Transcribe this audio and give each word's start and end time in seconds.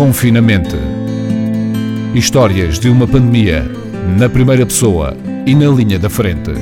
Confinamento. 0.00 0.78
Histórias 2.14 2.78
de 2.78 2.88
uma 2.88 3.06
pandemia 3.06 3.70
na 4.18 4.30
primeira 4.30 4.64
pessoa 4.64 5.14
e 5.44 5.54
na 5.54 5.68
linha 5.68 5.98
da 5.98 6.08
frente. 6.08 6.52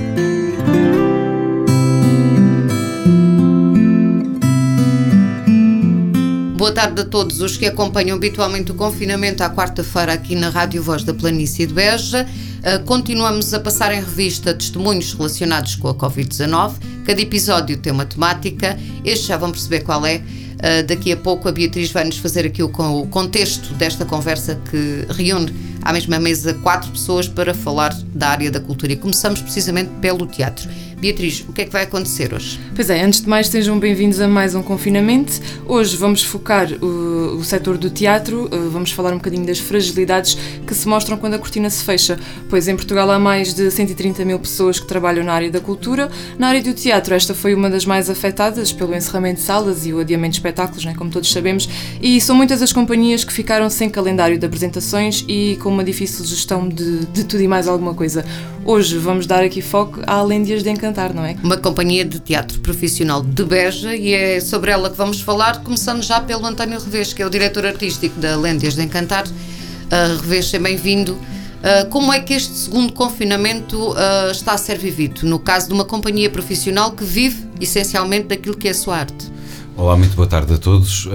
Boa 6.57 6.73
tarde 6.73 7.03
a 7.03 7.05
todos 7.05 7.41
os 7.41 7.57
que 7.57 7.67
acompanham 7.67 8.17
habitualmente 8.17 8.73
o 8.73 8.75
confinamento 8.75 9.45
à 9.45 9.49
quarta-feira 9.49 10.15
aqui 10.15 10.35
na 10.35 10.49
Rádio 10.49 10.83
Voz 10.83 11.05
da 11.05 11.15
Planície 11.15 11.65
de 11.65 11.73
Beja. 11.73 12.27
Uh, 12.59 12.85
continuamos 12.87 13.55
a 13.55 13.61
passar 13.61 13.95
em 13.95 14.01
revista 14.01 14.53
testemunhos 14.53 15.13
relacionados 15.13 15.77
com 15.77 15.87
a 15.87 15.95
Covid-19. 15.95 16.73
Cada 17.07 17.23
episódio 17.23 17.79
tem 17.79 17.93
uma 17.93 18.05
temática. 18.05 18.77
Este 19.05 19.29
já 19.29 19.37
vão 19.37 19.53
perceber 19.53 19.85
qual 19.85 20.05
é. 20.05 20.21
Uh, 20.59 20.85
daqui 20.85 21.13
a 21.13 21.17
pouco 21.17 21.49
a 21.49 21.53
Beatriz 21.53 21.93
vai 21.93 22.05
nos 22.05 22.19
fazer 22.19 22.45
aqui 22.45 22.63
o, 22.63 22.67
o 22.67 23.07
contexto 23.07 23.73
desta 23.75 24.05
conversa 24.05 24.61
que 24.71 25.07
reúne 25.11 25.55
à 25.83 25.93
mesma 25.93 26.19
mesa 26.19 26.53
quatro 26.55 26.91
pessoas 26.91 27.29
para 27.29 27.55
falar 27.55 27.95
da 28.13 28.31
área 28.31 28.51
da 28.51 28.61
cultura. 28.61 28.93
E 28.93 28.97
começamos 28.97 29.41
precisamente 29.41 29.91
pelo 30.01 30.27
teatro. 30.27 30.69
Beatriz, 31.01 31.45
o 31.49 31.53
que 31.53 31.63
é 31.63 31.65
que 31.65 31.71
vai 31.71 31.85
acontecer 31.85 32.35
hoje? 32.35 32.59
Pois 32.75 32.91
é, 32.91 33.05
antes 33.05 33.21
de 33.21 33.29
mais, 33.29 33.47
sejam 33.47 33.79
bem-vindos 33.79 34.21
a 34.21 34.27
mais 34.27 34.57
um 34.57 34.63
confinamento. 34.65 35.33
Hoje 35.65 35.97
vamos 35.97 36.25
focar 36.25 36.67
o, 36.83 37.37
o 37.37 37.45
setor 37.45 37.79
do 37.79 37.89
teatro, 37.89 38.47
uh, 38.47 38.69
vamos 38.69 38.91
falar 38.91 39.13
um 39.13 39.19
bocadinho 39.19 39.47
das 39.47 39.61
fragilidades 39.61 40.37
que 40.67 40.75
se 40.75 40.89
mostram 40.89 41.17
quando 41.17 41.35
a 41.35 41.39
cortina 41.39 41.71
se 41.71 41.85
fecha, 41.85 42.19
pois 42.51 42.67
em 42.67 42.75
Portugal 42.75 43.09
há 43.13 43.19
mais 43.19 43.55
de 43.55 43.71
130 43.71 44.25
mil 44.25 44.41
pessoas 44.41 44.81
que 44.81 44.89
trabalham 44.89 45.23
na 45.23 45.33
área 45.33 45.49
da 45.49 45.61
cultura. 45.61 46.11
Na 46.37 46.49
área 46.49 46.63
do 46.63 46.75
teatro, 46.75 47.15
esta 47.15 47.33
foi 47.33 47.55
uma 47.55 47.71
das 47.71 47.87
mais 47.87 48.11
afetadas 48.11 48.73
pelo 48.73 48.93
encerramento 48.93 49.37
de 49.37 49.43
salas 49.43 49.87
e 49.87 49.93
o 49.93 50.01
adiamento 50.01 50.33
de 50.33 50.39
espetáculos, 50.39 50.85
né, 50.85 50.95
como 50.99 51.13
todos 51.13 51.31
sabemos, 51.31 51.69
e 52.03 52.21
são 52.21 52.35
muitas 52.35 52.61
as 52.61 52.73
companhias 52.73 53.23
que 53.23 53.33
ficaram 53.33 53.71
sem 53.71 53.89
calendário 53.89 54.37
de 54.37 54.45
apresentações 54.45 55.25
e 55.29 55.57
com 55.63 55.69
uma 55.69 55.85
difícil 55.85 56.25
gestão 56.25 56.69
de, 56.69 57.07
de 57.07 57.23
tudo 57.23 57.41
e 57.41 57.47
mais 57.47 57.69
alguma 57.69 57.95
coisa. 57.95 58.25
Hoje 58.65 58.99
vamos 58.99 59.27
dar 59.27 59.43
aqui 59.43 59.63
foco 59.63 60.01
a 60.07 60.17
Alêndias 60.17 60.63
de 60.63 60.69
Encantar, 60.89 61.13
não 61.13 61.25
é? 61.25 61.37
Uma 61.43 61.59
companhia 61.59 62.03
de 62.05 62.19
teatro 62.19 62.59
profissional 62.61 63.23
de 63.23 63.45
Beja 63.45 63.95
e 63.95 64.15
é 64.15 64.41
sobre 64.41 64.71
ela 64.71 64.89
que 64.89 64.97
vamos 64.97 65.21
falar, 65.21 65.63
começando 65.63 66.03
já 66.03 66.19
pelo 66.19 66.47
António 66.47 66.81
Revés, 66.81 67.13
que 67.13 67.23
é 67.23 67.27
o 67.27 67.31
diretor 67.31 67.67
artístico 67.67 68.19
da 68.19 68.33
Alêndias 68.33 68.75
de 68.75 68.83
Encantar. 68.83 69.27
Uh, 69.27 70.21
Revés, 70.23 70.47
seja 70.47 70.63
bem-vindo. 70.63 71.13
Uh, 71.13 71.89
como 71.91 72.11
é 72.11 72.21
que 72.21 72.33
este 72.33 72.55
segundo 72.55 72.93
confinamento 72.95 73.91
uh, 73.91 74.31
está 74.31 74.53
a 74.53 74.59
ser 74.59 74.79
vivido? 74.79 75.27
No 75.27 75.39
caso 75.39 75.69
de 75.69 75.75
uma 75.75 75.85
companhia 75.85 76.31
profissional 76.31 76.93
que 76.93 77.05
vive 77.05 77.45
essencialmente 77.61 78.29
daquilo 78.29 78.57
que 78.57 78.69
é 78.69 78.71
a 78.71 78.75
sua 78.75 78.99
arte. 78.99 79.31
Olá, 79.77 79.95
muito 79.95 80.17
boa 80.17 80.27
tarde 80.27 80.55
a 80.55 80.59
todos. 80.59 81.07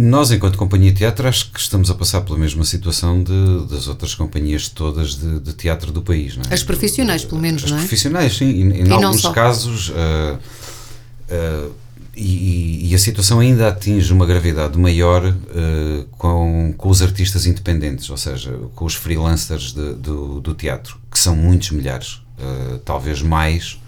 Nós, 0.00 0.30
enquanto 0.30 0.56
companhia 0.56 0.92
de 0.92 0.98
teatro, 0.98 1.26
acho 1.26 1.50
que 1.50 1.58
estamos 1.58 1.90
a 1.90 1.94
passar 1.94 2.20
pela 2.20 2.38
mesma 2.38 2.62
situação 2.62 3.20
de, 3.20 3.66
das 3.68 3.88
outras 3.88 4.14
companhias 4.14 4.68
todas 4.68 5.16
de, 5.16 5.40
de 5.40 5.52
teatro 5.54 5.90
do 5.90 6.02
país. 6.02 6.36
Não 6.36 6.44
é? 6.48 6.54
As 6.54 6.62
profissionais, 6.62 7.24
pelo 7.24 7.40
menos, 7.40 7.64
As 7.64 7.70
não 7.72 7.78
é? 7.78 7.80
profissionais, 7.80 8.36
sim. 8.36 8.48
E, 8.48 8.82
em 8.82 8.92
alguns 8.92 9.22
casos. 9.22 9.88
Uh, 9.88 10.38
uh, 11.32 11.72
e, 12.14 12.90
e, 12.90 12.94
a 12.94 12.98
situação 12.98 13.40
ainda 13.40 13.66
atinge 13.66 14.12
uma 14.12 14.24
gravidade 14.24 14.78
maior 14.78 15.24
uh, 15.26 16.04
com, 16.12 16.72
com 16.78 16.88
os 16.88 17.02
artistas 17.02 17.44
independentes, 17.44 18.08
ou 18.08 18.16
seja, 18.16 18.56
com 18.76 18.84
os 18.84 18.94
freelancers 18.94 19.72
de, 19.72 19.94
do, 19.94 20.40
do 20.40 20.54
teatro, 20.54 20.96
que 21.10 21.18
são 21.18 21.34
muitos 21.34 21.72
milhares, 21.72 22.20
talvez 22.84 23.20
mais, 23.20 23.80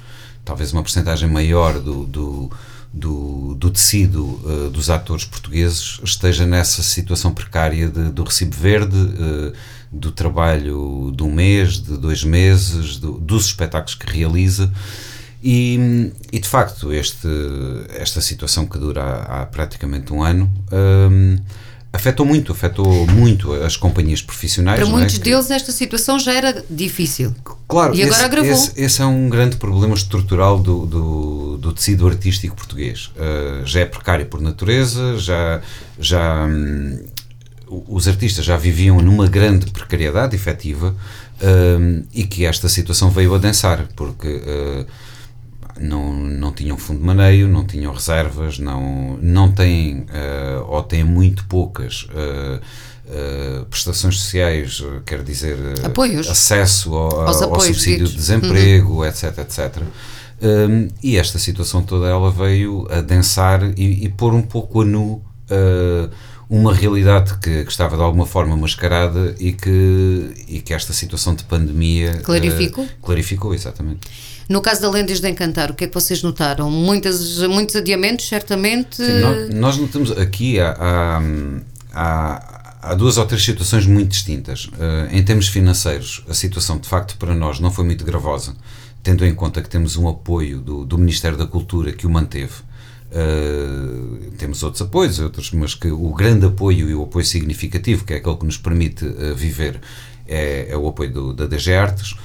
talvez 0.45 0.73
uma 0.73 0.83
porcentagem 0.83 1.29
maior 1.29 1.79
do, 1.79 2.05
do 2.05 2.51
do, 2.93 3.55
do 3.55 3.71
tecido 3.71 4.25
uh, 4.25 4.71
dos 4.71 4.91
atores 4.91 5.25
portugueses 5.25 6.01
esteja 6.03 6.45
nessa 6.45 6.83
situação 6.83 7.33
precária 7.33 7.89
de, 7.89 8.11
do 8.11 8.25
recibo 8.25 8.57
verde, 8.57 8.97
uh, 8.97 9.53
do 9.93 10.11
trabalho 10.11 11.13
de 11.15 11.23
um 11.23 11.33
mês, 11.33 11.81
de 11.81 11.97
dois 11.97 12.25
meses, 12.25 12.97
do, 12.97 13.13
dos 13.13 13.47
espetáculos 13.47 13.95
que 13.95 14.11
realiza. 14.11 14.73
E, 15.43 16.13
e, 16.31 16.39
de 16.39 16.49
facto, 16.49 16.93
este, 16.93 17.27
esta 17.97 18.21
situação 18.21 18.67
que 18.67 18.79
dura 18.79 19.03
há, 19.03 19.43
há 19.43 19.47
praticamente 19.47 20.13
um 20.13 20.23
ano. 20.23 20.51
Um, 20.71 21.37
eh, 21.37 21.41
afetou 21.93 22.25
muito, 22.25 22.53
afetou 22.53 23.07
muito 23.09 23.53
as 23.53 23.77
companhias 23.77 24.23
profissionais. 24.23 24.79
Para 24.79 24.89
muitos 24.89 25.17
é? 25.17 25.19
deles 25.19 25.51
esta 25.51 25.73
situação 25.73 26.19
já 26.19 26.33
era 26.33 26.65
difícil. 26.71 27.35
Claro, 27.67 27.95
e 27.95 28.03
agora 28.03 28.17
esse, 28.17 28.25
agravou. 28.25 28.53
Esse, 28.53 28.81
esse, 28.81 29.03
é 29.03 29.07
um 29.07 29.29
grande 29.29 29.57
problema 29.57 29.95
estrutural 29.95 30.59
do, 30.59 30.87
do, 30.87 31.59
do 31.59 31.73
tecido 31.73 32.07
artístico 32.07 32.55
português. 32.55 33.11
Uh, 33.17 33.67
já 33.67 33.81
é 33.81 33.85
precário 33.85 34.27
por 34.27 34.41
natureza, 34.41 35.19
já, 35.19 35.61
já 35.99 36.47
um, 36.47 36.99
os 37.89 38.07
artistas 38.07 38.45
já 38.45 38.57
viviam 38.57 39.01
numa 39.01 39.27
grande 39.27 39.71
precariedade 39.71 40.35
efetiva 40.35 40.95
um, 41.43 42.03
e 42.13 42.25
que 42.25 42.45
esta 42.45 42.69
situação 42.69 43.11
veio 43.11 43.35
a 43.35 43.39
densar, 43.39 43.87
porque 43.97 44.29
uh, 44.29 44.87
não, 45.81 46.13
não 46.13 46.53
tinham 46.53 46.77
fundo 46.77 47.01
de 47.01 47.07
maneio, 47.07 47.49
não 47.49 47.65
tinham 47.65 47.93
reservas, 47.93 48.59
não, 48.59 49.19
não 49.21 49.51
têm 49.51 50.01
uh, 50.01 50.65
ou 50.69 50.83
têm 50.83 51.03
muito 51.03 51.47
poucas 51.47 52.07
uh, 52.11 52.61
uh, 52.61 53.65
prestações 53.67 54.19
sociais, 54.19 54.85
quer 55.07 55.23
dizer, 55.23 55.57
apoios. 55.85 56.29
acesso 56.29 56.95
ao, 56.95 57.29
ao 57.29 57.61
subsídio 57.61 58.07
de 58.07 58.15
desemprego, 58.15 58.99
uhum. 58.99 59.05
etc, 59.07 59.39
etc. 59.39 59.83
Um, 60.43 60.89
e 61.03 61.17
esta 61.17 61.39
situação 61.39 61.83
toda 61.83 62.07
ela 62.07 62.31
veio 62.31 62.87
a 62.91 63.01
densar 63.01 63.63
e, 63.79 64.05
e 64.05 64.09
pôr 64.09 64.35
um 64.35 64.43
pouco 64.43 64.83
a 64.83 64.85
nu 64.85 65.23
uma 66.49 66.75
realidade 66.75 67.35
que, 67.39 67.65
que, 67.65 67.71
estava 67.71 67.97
de 67.97 68.03
alguma 68.03 68.27
forma 68.27 68.57
mascarada 68.57 69.35
e 69.39 69.53
que, 69.53 70.33
e 70.49 70.61
que 70.61 70.75
esta 70.75 70.93
situação 70.93 71.35
de 71.35 71.45
pandemia 71.45 72.21
clarificou. 72.25 72.89
clarificou, 73.01 73.55
exatamente. 73.55 74.09
No 74.51 74.61
caso 74.61 74.83
da 74.83 74.91
Lendas 74.91 75.21
de 75.21 75.31
Encantar, 75.31 75.71
o 75.71 75.75
que 75.75 75.85
é 75.85 75.87
que 75.87 75.95
vocês 75.95 76.25
notaram? 76.25 76.69
Muitas, 76.69 77.39
muitos 77.39 77.77
adiamentos, 77.77 78.27
certamente? 78.27 78.97
Sim, 78.97 79.21
nós, 79.21 79.55
nós, 79.55 79.77
notamos 79.77 80.11
aqui 80.11 80.59
há, 80.59 81.21
há, 81.95 82.81
há, 82.83 82.95
duas 82.97 83.17
ou 83.17 83.25
três 83.27 83.45
situações 83.45 83.87
muito 83.87 84.09
distintas. 84.09 84.65
Uh, 84.65 85.07
em 85.13 85.23
termos 85.23 85.47
financeiros, 85.47 86.25
a 86.29 86.35
situação 86.35 86.79
de 86.79 86.89
facto 86.89 87.17
para 87.17 87.33
nós 87.33 87.61
não 87.61 87.71
foi 87.71 87.85
muito 87.85 88.05
gravosa, 88.05 88.57
tendo 89.05 89.25
em 89.25 89.33
conta 89.33 89.63
que 89.63 89.69
temos 89.69 89.97
um 89.97 90.09
apoio 90.09 90.59
do, 90.59 90.85
do 90.85 90.99
Ministério 90.99 91.39
da 91.39 91.47
Cultura 91.47 91.93
que 91.93 92.05
o 92.05 92.11
manteve. 92.11 92.55
Uh, 93.13 94.33
temos 94.37 94.65
outros 94.65 94.83
apoios, 94.83 95.21
outros, 95.21 95.53
mas 95.53 95.77
que 95.77 95.93
o 95.93 96.13
grande 96.13 96.47
apoio 96.47 96.91
e 96.91 96.95
o 96.97 97.05
apoio 97.05 97.25
significativo, 97.25 98.05
que 98.05 98.15
é 98.15 98.17
aquele 98.17 98.37
que 98.37 98.47
nos 98.47 98.57
permite 98.57 99.05
uh, 99.05 99.33
viver, 99.33 99.81
é, 100.27 100.71
é, 100.71 100.77
o 100.77 100.89
apoio 100.89 101.13
do, 101.13 101.33
da 101.33 101.47
DG 101.47 101.73
Artes 101.73 102.17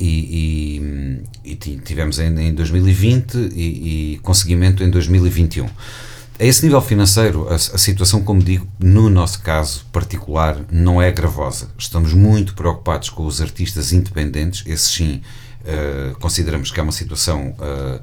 e, 0.00 1.20
e, 1.44 1.52
e 1.52 1.56
tivemos 1.56 2.18
em, 2.18 2.48
em 2.48 2.54
2020 2.54 3.34
e, 3.34 4.14
e, 4.14 4.18
conseguimento 4.22 4.82
em 4.82 4.90
2021. 4.90 5.66
A 5.66 6.44
esse 6.44 6.64
nível 6.64 6.80
financeiro, 6.80 7.46
a, 7.50 7.54
a, 7.54 7.58
situação, 7.58 8.22
como 8.22 8.42
digo, 8.42 8.66
no 8.78 9.10
nosso 9.10 9.42
caso 9.42 9.84
particular, 9.92 10.64
não 10.72 11.00
é 11.00 11.12
gravosa. 11.12 11.68
Estamos 11.78 12.14
muito 12.14 12.54
preocupados 12.54 13.10
com 13.10 13.26
os 13.26 13.42
artistas 13.42 13.92
independentes, 13.92 14.64
esses 14.66 14.88
sim, 14.88 15.20
uh, 15.60 16.18
consideramos 16.18 16.70
que 16.70 16.80
é 16.80 16.82
uma 16.82 16.92
situação 16.92 17.54
uh, 17.58 18.00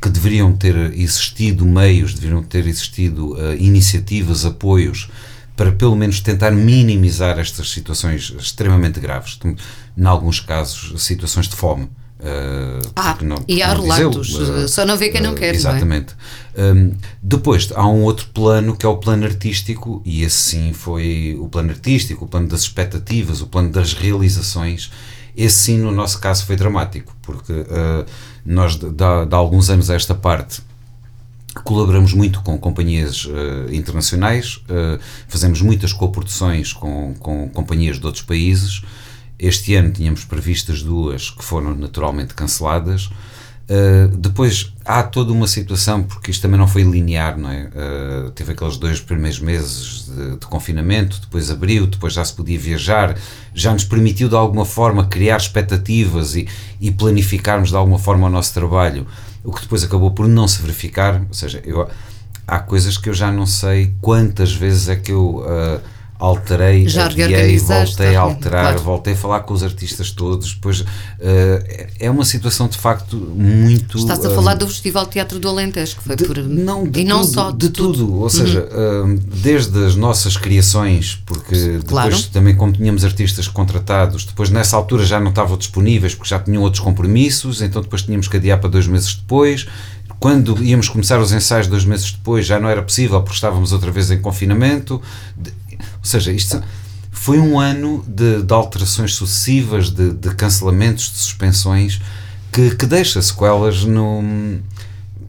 que 0.00 0.08
deveriam 0.08 0.52
ter 0.52 0.76
existido 0.94 1.66
meios, 1.66 2.14
deveriam 2.14 2.44
ter 2.44 2.64
existido 2.68 3.32
uh, 3.32 3.56
iniciativas, 3.58 4.44
apoios 4.44 5.10
para 5.60 5.72
pelo 5.72 5.94
menos 5.94 6.20
tentar 6.20 6.52
minimizar 6.52 7.38
estas 7.38 7.68
situações 7.68 8.34
extremamente 8.38 8.98
graves. 8.98 9.38
Em 9.44 10.06
alguns 10.06 10.40
casos, 10.40 10.94
situações 11.02 11.48
de 11.48 11.54
fome. 11.54 11.84
Uh, 12.18 12.90
ah, 12.96 13.18
não, 13.20 13.36
e 13.46 13.62
há 13.62 13.74
relatos, 13.74 14.34
uh, 14.36 14.66
só 14.66 14.86
não 14.86 14.96
vê 14.96 15.10
quem 15.10 15.20
não 15.20 15.34
quer. 15.34 15.54
Exatamente. 15.54 16.14
Não 16.56 16.64
é? 16.64 16.72
um, 16.72 16.92
depois 17.22 17.68
há 17.74 17.86
um 17.86 18.04
outro 18.04 18.28
plano 18.28 18.74
que 18.74 18.86
é 18.86 18.88
o 18.88 18.96
plano 18.96 19.26
artístico, 19.26 20.00
e 20.02 20.22
esse 20.22 20.38
sim 20.38 20.72
foi 20.72 21.36
o 21.38 21.46
plano 21.46 21.68
artístico, 21.68 22.24
o 22.24 22.28
plano 22.28 22.48
das 22.48 22.62
expectativas, 22.62 23.42
o 23.42 23.46
plano 23.46 23.70
das 23.70 23.92
realizações. 23.92 24.90
Esse 25.36 25.56
sim, 25.56 25.78
no 25.78 25.92
nosso 25.92 26.18
caso, 26.20 26.46
foi 26.46 26.56
dramático, 26.56 27.14
porque 27.20 27.52
nós, 28.46 28.76
de, 28.76 28.88
de, 28.88 29.26
de 29.28 29.34
alguns 29.34 29.68
anos 29.68 29.90
a 29.90 29.94
esta 29.94 30.14
parte, 30.14 30.62
Colaboramos 31.64 32.12
muito 32.12 32.42
com 32.42 32.56
companhias 32.56 33.24
uh, 33.24 33.72
internacionais, 33.72 34.56
uh, 34.68 35.00
fazemos 35.26 35.60
muitas 35.60 35.92
coproduções 35.92 36.72
com, 36.72 37.14
com 37.18 37.48
companhias 37.48 37.98
de 37.98 38.06
outros 38.06 38.22
países. 38.22 38.82
Este 39.36 39.74
ano 39.74 39.90
tínhamos 39.90 40.24
previstas 40.24 40.82
duas 40.82 41.30
que 41.30 41.42
foram 41.42 41.74
naturalmente 41.74 42.34
canceladas. 42.34 43.10
Uh, 43.70 44.16
depois 44.16 44.72
há 44.84 45.02
toda 45.02 45.32
uma 45.32 45.46
situação, 45.46 46.02
porque 46.02 46.30
isto 46.30 46.42
também 46.42 46.58
não 46.58 46.68
foi 46.68 46.82
linear, 46.82 47.38
não 47.38 47.50
é? 47.50 47.68
Uh, 47.68 48.30
teve 48.30 48.52
aqueles 48.52 48.76
dois 48.76 49.00
primeiros 49.00 49.38
meses 49.38 50.06
de, 50.06 50.36
de, 50.36 50.46
confinamento, 50.46 51.20
depois 51.20 51.50
abriu, 51.50 51.86
depois 51.86 52.12
já 52.12 52.24
se 52.24 52.32
podia 52.32 52.58
viajar, 52.58 53.16
já 53.54 53.72
nos 53.72 53.84
permitiu 53.84 54.28
de 54.28 54.34
alguma 54.34 54.64
forma 54.64 55.06
criar 55.06 55.36
expectativas 55.36 56.34
e, 56.34 56.48
e 56.80 56.90
planificarmos 56.90 57.70
de 57.70 57.76
alguma 57.76 57.98
forma 57.98 58.26
o 58.26 58.30
nosso 58.30 58.52
trabalho 58.54 59.06
o 59.44 59.52
que 59.52 59.62
depois 59.62 59.82
acabou 59.84 60.10
por 60.10 60.28
não 60.28 60.46
se 60.46 60.60
verificar, 60.60 61.22
ou 61.28 61.34
seja, 61.34 61.62
eu, 61.64 61.88
há 62.46 62.58
coisas 62.58 62.98
que 62.98 63.08
eu 63.08 63.14
já 63.14 63.30
não 63.30 63.46
sei 63.46 63.94
quantas 64.00 64.52
vezes 64.52 64.88
é 64.88 64.96
que 64.96 65.12
eu 65.12 65.38
uh, 65.38 65.80
alterei, 66.20 66.86
Já 66.86 67.06
adiei, 67.06 67.58
voltei 67.58 68.14
a 68.14 68.20
alterar, 68.20 68.62
claro. 68.64 68.80
voltei 68.80 69.14
a 69.14 69.16
falar 69.16 69.40
com 69.40 69.54
os 69.54 69.62
artistas 69.62 70.10
todos. 70.10 70.52
Depois 70.54 70.80
uh, 70.80 70.84
é 71.98 72.10
uma 72.10 72.24
situação 72.24 72.68
de 72.68 72.76
facto 72.76 73.16
muito. 73.16 73.96
Estás 73.96 74.24
a 74.24 74.28
uh, 74.28 74.34
falar 74.34 74.54
do 74.54 74.68
Festival 74.68 75.06
Teatro 75.06 75.38
do 75.38 75.48
Alentejo, 75.48 75.96
que 75.96 76.02
foi 76.04 76.16
de- 76.16 76.24
por. 76.24 76.36
não, 76.38 76.86
de 76.86 77.00
e 77.00 77.04
não 77.04 77.22
tudo, 77.22 77.32
só. 77.34 77.50
de, 77.50 77.68
tudo. 77.70 78.14
Ou 78.16 78.28
seja, 78.28 78.68
hum, 78.70 79.18
desde 79.42 79.84
as 79.84 79.96
nossas 79.96 80.36
criações, 80.36 81.20
porque 81.24 81.80
Claro. 81.86 82.10
depois 82.10 82.26
também, 82.26 82.54
como 82.54 82.72
tínhamos 82.72 83.04
artistas 83.04 83.48
contratados, 83.48 84.26
depois 84.26 84.50
nessa 84.50 84.76
altura 84.76 85.04
já 85.06 85.18
não 85.18 85.30
estavam 85.30 85.56
disponíveis 85.56 86.14
porque 86.14 86.28
já 86.28 86.38
tinham 86.38 86.62
outros 86.62 86.82
compromissos, 86.84 87.62
então 87.62 87.80
depois 87.80 88.02
tínhamos 88.02 88.28
que 88.28 88.36
adiar 88.36 88.60
para 88.60 88.68
dois 88.68 88.86
meses 88.86 89.14
depois. 89.14 89.66
Quando 90.18 90.62
íamos 90.62 90.86
começar 90.90 91.18
os 91.18 91.32
ensaios 91.32 91.66
dois 91.66 91.86
meses 91.86 92.12
depois, 92.12 92.44
já 92.44 92.60
não 92.60 92.68
era 92.68 92.82
possível 92.82 93.22
porque 93.22 93.36
estávamos 93.36 93.72
outra 93.72 93.90
vez 93.90 94.10
em 94.10 94.20
confinamento. 94.20 95.00
Ou 96.00 96.04
seja, 96.04 96.32
isto 96.32 96.62
foi 97.10 97.38
um 97.38 97.58
ano 97.60 98.04
de, 98.08 98.42
de 98.42 98.52
alterações 98.54 99.14
sucessivas, 99.14 99.90
de, 99.90 100.12
de 100.12 100.34
cancelamentos, 100.34 101.10
de 101.12 101.18
suspensões, 101.18 102.00
que, 102.52 102.74
que 102.74 102.86
deixa 102.86 103.20
sequelas 103.22 103.84
no 103.84 104.22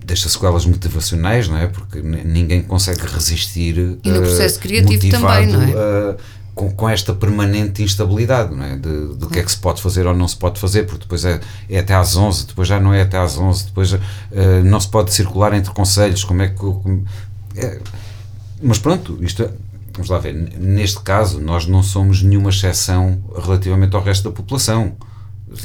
deixa 0.04 0.28
sequelas 0.28 0.66
motivacionais, 0.66 1.48
não 1.48 1.58
é? 1.58 1.68
Porque 1.68 2.02
ninguém 2.02 2.62
consegue 2.64 3.02
resistir 3.06 3.78
E 4.04 4.10
no 4.10 4.18
eh, 4.18 4.22
processo 4.22 4.60
criativo 4.60 5.10
também, 5.10 5.48
não 5.48 5.62
é? 5.62 5.72
eh, 5.72 6.18
com, 6.54 6.70
com 6.72 6.90
esta 6.90 7.14
permanente 7.14 7.82
instabilidade, 7.82 8.54
não 8.54 8.64
é? 8.66 8.76
De, 8.78 9.16
do 9.16 9.30
que 9.30 9.40
é 9.40 9.44
que 9.44 9.52
se 9.52 9.58
pode 9.58 9.82
fazer 9.82 10.06
ou 10.08 10.14
não 10.16 10.28
se 10.28 10.36
pode 10.36 10.60
fazer, 10.60 10.84
porque 10.86 11.04
depois 11.04 11.24
é, 11.24 11.40
é 11.70 11.80
até 11.80 11.94
às 11.94 12.16
11, 12.18 12.48
depois 12.48 12.68
já 12.68 12.78
não 12.80 12.94
é 12.94 13.02
até 13.04 13.18
às 13.18 13.38
11, 13.38 13.66
depois 13.68 13.94
eh, 13.94 14.62
não 14.64 14.80
se 14.80 14.88
pode 14.90 15.14
circular 15.14 15.54
entre 15.54 15.72
conselhos, 15.72 16.24
como 16.24 16.42
é 16.42 16.50
que... 16.50 16.56
como- 16.56 17.06
é- 17.56 17.80
mas 18.62 18.80
pronto, 18.80 19.18
isto 19.22 19.44
é- 19.44 19.50
vamos 19.94 20.10
lá 20.10 20.18
ver, 20.20 20.34
neste 20.60 21.00
caso 21.02 21.40
nós 21.40 21.66
não 21.68 21.82
somos 21.84 22.22
nenhuma 22.22 22.50
exceção 22.50 23.22
relativamente 23.44 23.96
ao 23.96 24.04
resto 24.04 24.24
da 24.30 24.32
população. 24.32 24.94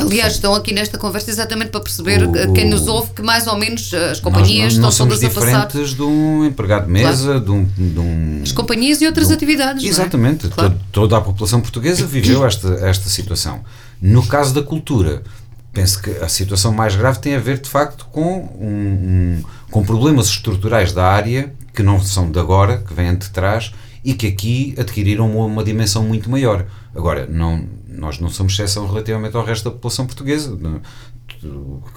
Aliás, 0.01 0.35
estão 0.35 0.53
aqui 0.53 0.75
nesta 0.75 0.99
conversa 0.99 1.31
exatamente 1.31 1.71
para 1.71 1.81
perceber 1.81 2.25
O- 2.25 2.53
quem 2.53 2.69
nos 2.69 2.89
ouve 2.89 3.13
que 3.13 3.23
mais 3.23 3.47
ou 3.47 3.57
menos 3.57 3.93
eh, 3.93 4.11
as 4.11 4.19
companhias 4.19 4.75
não, 4.75 4.83
não 4.83 4.89
estão 4.89 5.07
todas 5.07 5.23
a 5.23 5.31
passar. 5.31 5.67
diferentes 5.69 5.95
de 5.95 6.03
um 6.03 6.45
empregado 6.45 6.87
de 6.87 6.91
mesa, 6.93 7.39
de, 7.39 7.51
um, 7.53 7.65
de 7.65 7.99
um- 8.01 8.41
As 8.43 8.51
companhias 8.51 9.01
e 9.01 9.07
outras 9.07 9.29
do- 9.29 9.35
atividades. 9.35 9.85
é? 9.85 9.87
Exatamente, 9.87 10.49
Claro. 10.49 10.71
to- 10.71 10.81
toda 10.91 11.17
a 11.17 11.21
população 11.21 11.61
portuguesa 11.61 12.05
viveu 12.05 12.45
esta, 12.45 12.69
esta 12.85 13.09
situação. 13.09 13.61
No 14.03 14.27
caso 14.27 14.53
da 14.53 14.63
cultura, 14.63 15.23
penso 15.73 16.03
que 16.03 16.11
a 16.19 16.29
situação 16.29 16.73
mais 16.73 16.97
grave 16.97 17.21
tem 17.21 17.37
a 17.37 17.39
ver 17.39 17.61
de 17.61 17.69
facto 17.69 18.07
com, 18.11 18.41
um- 18.61 19.39
um- 19.39 19.43
com 19.71 19.85
problemas 19.85 20.27
estruturais 20.27 20.91
da 20.93 21.05
área 21.07 21.53
que 21.73 21.83
não 21.85 22.01
são 22.03 22.29
de 22.29 22.41
agora, 22.41 22.79
que 22.79 22.93
vêm 22.93 23.15
de 23.15 23.31
trás 23.31 23.73
e 24.07 24.15
que 24.15 24.27
aqui 24.29 24.75
adquiriram 24.79 25.29
uma, 25.31 25.45
uma 25.47 25.65
dimensão 25.65 26.03
muito 26.05 26.31
maior. 26.31 26.65
Agora, 26.95 27.27
não, 27.27 27.67
nós 27.89 28.19
não 28.21 28.29
somos 28.31 28.53
exceção 28.53 28.87
relativamente 28.87 29.37
ao 29.37 29.45
resto 29.45 29.65
da 29.65 29.71
população 29.73 30.07
portuguesa. 30.07 30.57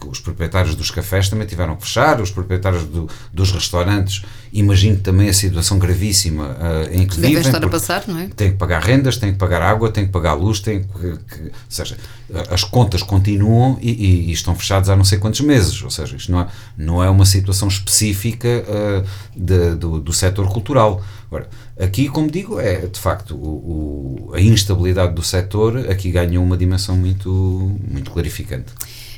Os 0.07 0.19
proprietários 0.19 0.75
dos 0.75 0.91
cafés 0.91 1.29
também 1.29 1.47
tiveram 1.47 1.75
que 1.75 1.83
fechar, 1.83 2.19
os 2.19 2.29
proprietários 2.31 2.83
do- 2.83 3.07
dos 3.33 3.51
restaurantes, 3.51 4.23
imagino 4.51 4.97
também 4.97 5.29
a 5.29 5.33
situação 5.33 5.77
gravíssima 5.79 6.57
ah, 6.59 6.83
em 6.91 7.07
que 7.07 7.15
Devem 7.15 7.35
vivem. 7.35 7.41
estar 7.45 7.63
a 7.63 7.69
passar, 7.69 8.03
não 8.07 8.19
é? 8.19 8.27
tem 8.35 8.51
que 8.51 8.57
pagar 8.57 8.81
rendas, 8.81 9.17
tem 9.17 9.31
que 9.31 9.37
pagar 9.37 9.61
água, 9.61 9.89
tem 9.91 10.05
que 10.05 10.11
pagar 10.11 10.33
luz, 10.33 10.59
tem 10.59 10.83
que, 10.83 10.89
que- 10.99 11.43
ou 11.43 11.51
seja, 11.69 11.97
as 12.49 12.63
contas 12.63 13.01
continuam 13.03 13.77
e, 13.81 13.89
e- 13.91 14.29
e 14.29 14.31
estão 14.31 14.55
fechadas 14.55 14.89
há 14.89 14.95
não 14.95 15.03
sei 15.05 15.17
quantos 15.19 15.41
meses, 15.41 15.81
ou 15.83 15.89
seja, 15.91 16.15
isto 16.15 16.31
não 16.31 16.41
é, 16.41 16.47
não 16.77 17.03
é 17.03 17.09
uma 17.09 17.25
situação 17.25 17.67
específica 17.67 18.47
ah, 18.67 19.03
de- 19.35 19.75
do, 19.75 19.99
do 19.99 20.11
setor 20.13 20.47
cultural. 20.49 21.03
Agora, 21.31 21.47
aqui, 21.79 22.09
como 22.09 22.29
digo, 22.29 22.59
é 22.59 22.87
de 22.87 22.99
facto 22.99 23.35
o, 23.35 24.29
o- 24.29 24.33
a 24.33 24.41
instabilidade 24.41 25.13
do 25.13 25.21
setor 25.21 25.77
aqui 25.89 26.09
ganhou 26.11 26.43
uma 26.43 26.57
dimensão 26.57 26.97
muito, 26.97 27.29
muito 27.87 28.09
clarificante. 28.11 28.73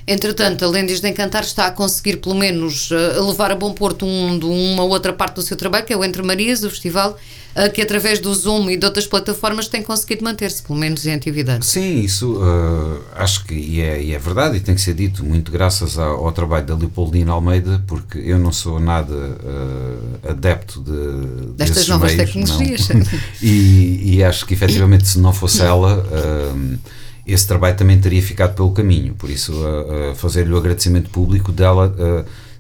Entretanto, 0.08 0.66
a 0.66 0.68
Lendes 0.68 1.00
de 1.00 1.10
Encantar 1.10 1.44
está 1.44 1.68
a 1.68 1.72
conseguir, 1.72 2.18
pelo 2.18 2.36
menos, 2.36 2.90
eh, 2.92 3.20
levar 3.20 3.52
a 3.52 3.56
bom 3.56 3.74
porto 3.74 4.06
um, 4.06 4.38
de 4.38 4.46
uma 4.46 4.84
outra 4.84 5.14
parte 5.14 5.36
do 5.36 5.42
seu 5.42 5.56
trabalho, 5.56 5.86
que 5.86 5.94
é 5.94 5.98
o 5.98 6.04
Entre 6.04 6.22
Marias, 6.24 6.64
o 6.64 6.70
festival, 6.70 7.18
eh, 7.54 7.68
que 7.70 7.82
através 7.82 8.20
do 8.20 8.34
Zoom 8.34 8.70
e 8.70 8.78
de 8.78 8.86
outras 8.86 9.06
plataformas 9.06 9.68
tem 9.68 9.84
conseguido 9.84 10.24
manter-se, 10.24 10.64
pelo 10.64 10.80
menos 10.80 11.06
em 11.06 11.14
atividade. 11.14 11.66
Sim, 11.66 12.00
isso 12.00 12.40
ah, 12.42 13.24
acho 13.24 13.44
que 13.44 13.54
e 13.54 13.82
é, 13.82 14.02
e 14.02 14.14
é 14.14 14.20
verdade 14.20 14.58
e 14.58 14.60
tem 14.62 14.74
que 14.74 14.80
ser 14.80 14.94
dito, 14.94 15.26
muito 15.26 15.52
graças 15.52 16.00
ao, 16.00 16.26
ao 16.26 16.32
trabalho 16.32 16.66
da 16.66 16.76
Leopoldina 16.76 17.34
Almeida, 17.34 17.84
porque 17.88 18.20
eu 18.20 18.40
não 18.40 18.54
sou 18.54 18.80
nada 18.80 19.14
ah, 19.14 20.32
adepto 20.32 20.80
de, 20.80 21.54
Destas 21.58 21.88
novas 21.90 22.14
meios, 22.16 22.32
tecnologias. 22.32 22.88
E, 23.42 24.16
e 24.16 24.24
acho 24.24 24.46
que 24.46 24.54
efetivamente 24.54 25.08
se 25.08 25.20
não 25.20 25.34
fosse 25.34 25.62
ela, 25.62 26.06
ah, 26.12 26.56
esse 27.26 27.48
trabalho 27.48 27.76
também 27.76 28.00
teria 28.00 28.22
ficado 28.22 28.56
pelo 28.56 28.72
caminho. 28.72 29.14
Por 29.16 29.30
isso, 29.30 29.54
ah, 29.66 30.12
ah, 30.12 30.16
fazer-lhe 30.16 30.52
o 30.52 30.58
agradecimento 30.58 31.10
público 31.10 31.52
dela. 31.52 31.94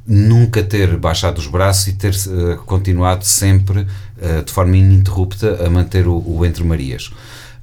Nunca 0.05 0.63
ter 0.63 0.97
baixado 0.97 1.37
os 1.37 1.45
braços 1.45 1.87
e 1.87 1.93
ter 1.93 2.13
continuado 2.65 3.23
sempre 3.23 3.85
de 4.43 4.51
forma 4.51 4.75
ininterrupta 4.75 5.63
a 5.63 5.69
manter 5.69 6.07
o, 6.07 6.17
o 6.25 6.43
Entre 6.43 6.63
Marias. 6.63 7.11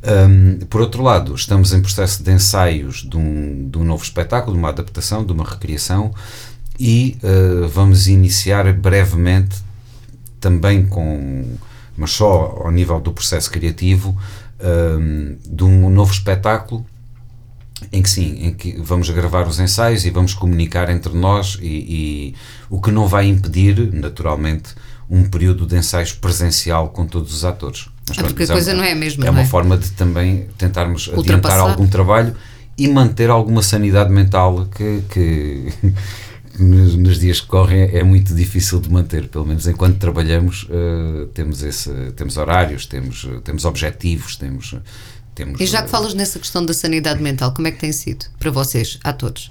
Um, 0.01 0.65
por 0.67 0.81
outro 0.81 1.03
lado, 1.03 1.35
estamos 1.35 1.73
em 1.73 1.81
processo 1.81 2.23
de 2.23 2.33
ensaios 2.33 3.03
de 3.03 3.17
um, 3.17 3.69
de 3.69 3.79
um 3.79 3.85
novo 3.85 4.05
espetáculo, 4.05 4.53
de 4.53 4.59
uma 4.59 4.69
adaptação, 4.69 5.25
de 5.25 5.33
uma 5.33 5.45
recriação 5.45 6.15
e 6.79 7.19
uh, 7.23 7.67
vamos 7.69 8.07
iniciar 8.07 8.73
brevemente, 8.73 9.57
também 10.41 10.87
com, 10.87 11.57
mas 11.97 12.13
só 12.13 12.63
ao 12.65 12.71
nível 12.71 13.01
do 13.01 13.13
processo 13.13 13.51
criativo, 13.51 14.17
um, 14.61 15.37
de 15.49 15.65
um 15.65 15.91
novo 15.91 16.13
espetáculo 16.13 16.85
em 17.93 18.03
que 18.03 18.11
sim, 18.11 18.39
em 18.47 18.53
que 18.55 18.77
vamos 18.81 19.09
gravar 19.11 19.47
os 19.47 19.61
ensaios 19.61 20.05
e 20.05 20.11
vamos 20.11 20.35
comunicar 20.35 20.91
entre 20.91 21.15
nós 21.17 21.57
e, 21.63 21.67
e 21.67 22.35
o 22.69 22.81
que 22.81 22.91
não 22.91 23.07
vai 23.07 23.27
impedir, 23.29 23.93
naturalmente, 23.93 24.75
um 25.09 25.23
período 25.25 25.65
de 25.65 25.77
ensaios 25.77 26.13
presencial 26.13 26.89
com 26.89 27.07
todos 27.07 27.33
os 27.33 27.45
atores. 27.45 27.89
Mas 28.09 28.19
Ah, 28.19 28.23
porque 28.25 28.43
a 28.43 28.47
mas 28.47 28.51
coisa 28.51 28.73
uma- 28.73 28.79
não 28.79 28.85
é 28.85 28.93
a 28.93 28.97
mesma, 28.97 29.27
É 29.27 29.31
uma 29.31 29.43
é? 29.43 29.45
forma 29.47 29.77
de 29.79 29.91
também 29.93 30.49
tentarmos 30.59 31.09
adiantar 31.17 31.59
algum 31.61 31.87
trabalho 31.87 32.35
e 32.77 32.89
manter 32.89 33.31
alguma 33.31 33.63
sanidade 33.63 34.11
mental 34.11 34.67
que, 34.75 35.03
que 35.11 35.73
nos, 36.59 36.95
nos 36.97 37.19
dias 37.19 37.41
que 37.41 37.47
correm 37.47 37.83
é 37.83 38.03
muito 38.03 38.35
difícil 38.35 38.81
de 38.81 38.91
manter, 38.91 39.29
pelo 39.29 39.47
menos 39.47 39.67
enquanto 39.67 39.99
trabalhamos 39.99 40.67
eh, 40.71 41.27
temos, 41.35 41.63
esse, 41.63 41.91
temos 42.17 42.37
horários, 42.37 42.87
temos, 42.87 43.27
temos 43.45 43.65
objetivos, 43.65 44.37
temos, 44.37 44.75
temos 45.35 45.61
E 45.61 45.67
já 45.67 45.83
que 45.83 45.89
eh, 45.89 45.91
falas 45.91 46.15
nessa 46.15 46.39
questão 46.39 46.65
da 46.65 46.75
sanidade 46.75 47.23
mental, 47.23 47.53
como 47.53 47.69
é 47.69 47.71
que 47.71 47.79
tem 47.79 47.93
sido 47.93 48.27
para 48.39 48.51
vocês, 48.51 48.99
atores? 49.03 49.51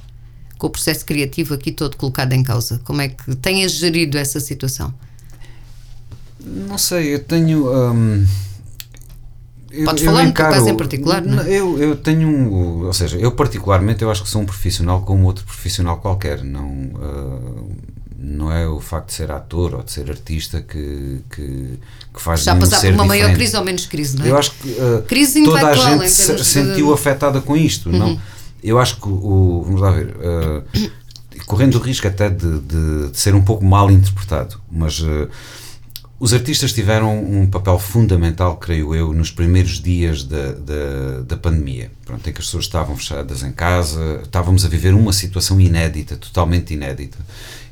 Com 0.58 0.68
o 0.68 0.70
processo 0.70 1.06
criativo 1.06 1.54
aqui 1.54 1.72
todo 1.72 1.96
colocado 1.98 2.34
em 2.34 2.44
causa, 2.44 2.80
como 2.84 3.02
é 3.02 3.10
que 3.10 3.36
têm 3.36 3.68
gerido 3.70 4.18
essa 4.18 4.40
situação? 4.40 4.94
Não 6.40 6.78
sei, 6.78 7.14
eu 7.14 7.20
tenho. 7.20 7.70
hum, 7.70 8.26
eu- 9.72 9.86
Podes 9.86 10.04
falar 10.04 10.20
no 10.20 10.24
teu 10.26 10.30
encaro- 10.32 10.54
caso 10.56 10.70
em 10.70 10.76
particular, 10.78 11.22
não 11.22 11.42
é? 11.44 11.50
Eu, 11.52 11.78
eu 11.82 11.96
tenho. 11.96 12.28
um- 12.28 12.86
Ou 12.86 12.94
seja, 12.94 13.18
eu 13.18 13.32
particularmente 13.32 14.02
eu 14.04 14.10
acho 14.12 14.24
que 14.24 14.30
sou 14.30 14.42
um 14.42 14.46
profissional 14.46 15.02
como 15.02 15.26
outro 15.26 15.44
profissional 15.46 15.98
qualquer. 15.98 16.44
Não, 16.44 16.90
ah, 17.02 17.64
não 18.20 18.52
é 18.52 18.68
o 18.68 18.80
facto 18.80 19.08
de 19.10 19.14
ser 19.14 19.32
ator 19.32 19.76
ou 19.76 19.84
de 19.84 19.92
ser 19.92 20.10
artista 20.10 20.62
que, 20.62 21.20
que, 21.30 21.80
que 22.14 22.22
faz 22.22 22.44
Já 22.44 22.54
um 22.56 22.60
passar 22.60 22.82
por 22.82 22.94
uma 22.94 23.06
maior 23.06 23.28
diferente. 23.28 23.38
crise 23.38 23.58
ou 23.58 23.64
menos 23.64 23.86
crise, 23.86 24.18
não 24.18 24.26
é? 24.26 24.30
Eu 24.32 24.38
acho 24.38 24.52
que 24.52 24.76
ah, 24.80 25.02
Crise 25.08 25.44
toda 25.44 25.68
a 25.68 25.76
gente 25.76 26.10
se 26.10 26.34
de- 26.36 26.44
sentiu 26.44 26.94
afetada 26.94 27.40
com 27.42 27.56
isto. 27.56 27.90
Não? 27.92 28.20
Eu 28.64 28.80
acho 28.80 28.98
que 29.00 29.08
o. 29.08 29.62
Vamos 29.66 29.82
lá 29.82 29.92
ver. 29.92 30.16
ah, 30.24 30.64
correndo 31.46 31.76
o 31.76 31.80
risco 31.80 32.08
até 32.08 32.30
de, 32.30 32.60
de- 32.60 33.10
de 33.12 33.18
ser 33.20 33.36
um 33.36 33.42
pouco 33.44 33.64
mal 33.64 33.90
interpretado, 33.92 34.60
mas. 34.72 35.02
Os 36.20 36.34
artistas 36.34 36.74
tiveram 36.74 37.16
um 37.20 37.46
papel 37.46 37.78
fundamental, 37.78 38.58
creio 38.58 38.96
eu, 38.96 39.14
nos 39.14 39.30
primeiros 39.30 39.80
dias 39.80 40.24
da, 40.24 40.52
da, 40.54 41.22
da 41.28 41.38
pandemia, 41.38 41.92
Pronto, 42.08 42.28
em 42.28 42.32
que 42.32 42.40
as 42.40 42.46
pessoas 42.46 42.64
estavam 42.64 42.96
fechadas 42.96 43.44
em 43.44 43.52
casa, 43.52 44.22
estávamos 44.24 44.64
a 44.64 44.70
viver 44.70 44.94
uma 44.94 45.12
situação 45.12 45.60
inédita, 45.60 46.16
totalmente 46.16 46.74
inédita. 46.74 47.18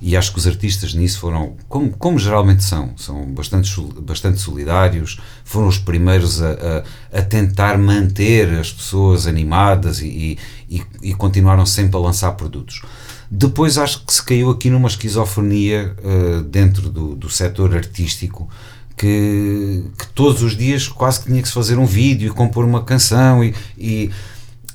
E 0.02 0.18
acho 0.18 0.34
que 0.34 0.38
os 0.38 0.46
artistas 0.46 0.94
nisso 0.94 1.20
foram, 1.20 1.56
como, 1.70 1.90
como 1.92 2.20
geralmente 2.20 2.62
são, 2.62 2.92
são 2.98 3.26
bastante, 3.28 3.82
bastante 4.02 4.40
solidários, 4.40 5.20
foram 5.46 5.70
os 5.70 5.78
primeiros 5.78 6.44
a, 6.44 6.84
a, 7.14 7.20
a 7.20 7.22
tentar 7.22 7.78
manter 7.78 8.50
as 8.60 8.74
pessoas 8.74 9.26
animadas 9.26 10.02
e, 10.02 10.38
e, 10.70 10.84
e 11.02 11.14
continuaram 11.14 11.66
sempre 11.66 11.96
a 11.96 12.00
lançar 12.00 12.34
produtos. 12.34 12.82
Depois 13.30 13.78
acho 13.78 14.06
que 14.06 14.14
se 14.14 14.24
caiu 14.24 14.50
aqui 14.50 14.70
numa 14.70 14.88
esquizofrenia 14.88 15.96
eh, 16.04 16.44
dentro 16.48 16.90
do, 16.90 17.16
do 17.16 17.30
setor 17.30 17.76
artístico 17.76 18.50
que, 18.98 19.84
que 19.98 20.08
todos 20.14 20.42
os 20.42 20.56
dias 20.56 20.88
quase 20.88 21.20
que 21.20 21.26
tinha 21.28 21.42
que 21.42 21.48
se 21.48 21.54
fazer 21.54 21.78
um 21.78 21.86
vídeo 21.86 22.28
e 22.28 22.32
compor 22.32 22.64
uma 22.64 22.84
canção 22.84 23.44
e, 23.44 23.54
e, 23.78 24.10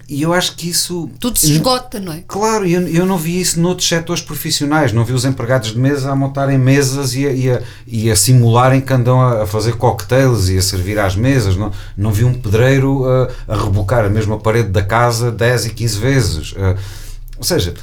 e 0.09 0.23
eu 0.23 0.33
acho 0.33 0.57
que 0.57 0.69
isso. 0.69 1.09
Tudo 1.21 1.39
se 1.39 1.53
esgota, 1.53 2.01
não 2.01 2.13
é? 2.13 2.25
Claro, 2.27 2.67
eu, 2.67 2.87
eu 2.89 3.07
não 3.07 3.17
vi 3.17 3.41
isso 3.41 3.61
noutros 3.61 3.89
setores 3.89 4.21
profissionais. 4.21 4.93
Não 4.93 5.05
vi 5.05 5.13
os 5.13 5.25
empregados 5.25 5.71
de 5.71 5.79
mesa 5.79 6.11
a 6.11 6.17
montarem 6.17 6.59
mesas 6.59 7.15
e 7.15 7.27
a, 7.27 7.33
e 7.33 7.49
a, 7.49 7.63
e 7.87 8.11
a 8.11 8.17
simularem 8.17 8.81
que 8.81 8.93
andam 8.93 9.21
a, 9.21 9.47
fazer 9.47 9.77
cocktails 9.77 10.49
e 10.49 10.59
a 10.59 10.63
servir 10.63 10.99
às 10.99 11.15
mesas. 11.15 11.55
Não, 11.57 11.71
não 11.97 12.13
vi 12.13 12.25
um 12.25 12.35
pedreiro 12.35 13.05
a, 13.09 13.29
a 13.47 13.57
rebocar 13.57 14.05
a 14.05 14.11
mesma 14.11 14.37
parede 14.37 14.71
da 14.71 14.83
casa 14.83 15.31
10 15.31 15.67
e 15.67 15.71
15 15.71 15.99
vezes. 15.99 16.53
Uh, 16.53 16.77
ou 17.39 17.45
seja, 17.45 17.75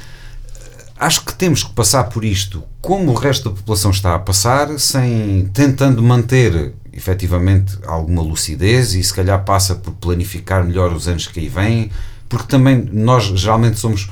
acho 0.98 1.24
que 1.24 1.34
temos 1.34 1.62
que 1.62 1.72
passar 1.72 2.04
por 2.04 2.24
isto 2.24 2.64
como 2.80 3.12
o 3.12 3.14
resto 3.14 3.50
da 3.50 3.56
população 3.56 3.90
está 3.90 4.14
a 4.14 4.18
passar, 4.18 4.78
sem 4.78 5.46
tentando 5.52 6.02
manter 6.02 6.74
efetivamente 6.92 7.78
alguma 7.86 8.22
lucidez 8.22 8.94
e 8.94 9.02
se 9.02 9.14
calhar 9.14 9.44
passa 9.44 9.74
por 9.74 9.92
planificar 9.94 10.64
melhor 10.64 10.92
os 10.92 11.06
anos 11.06 11.26
que 11.26 11.38
aí 11.38 11.48
vêm 11.48 11.90
porque 12.28 12.48
também 12.48 12.88
nós 12.92 13.24
geralmente 13.24 13.78
somos 13.78 14.10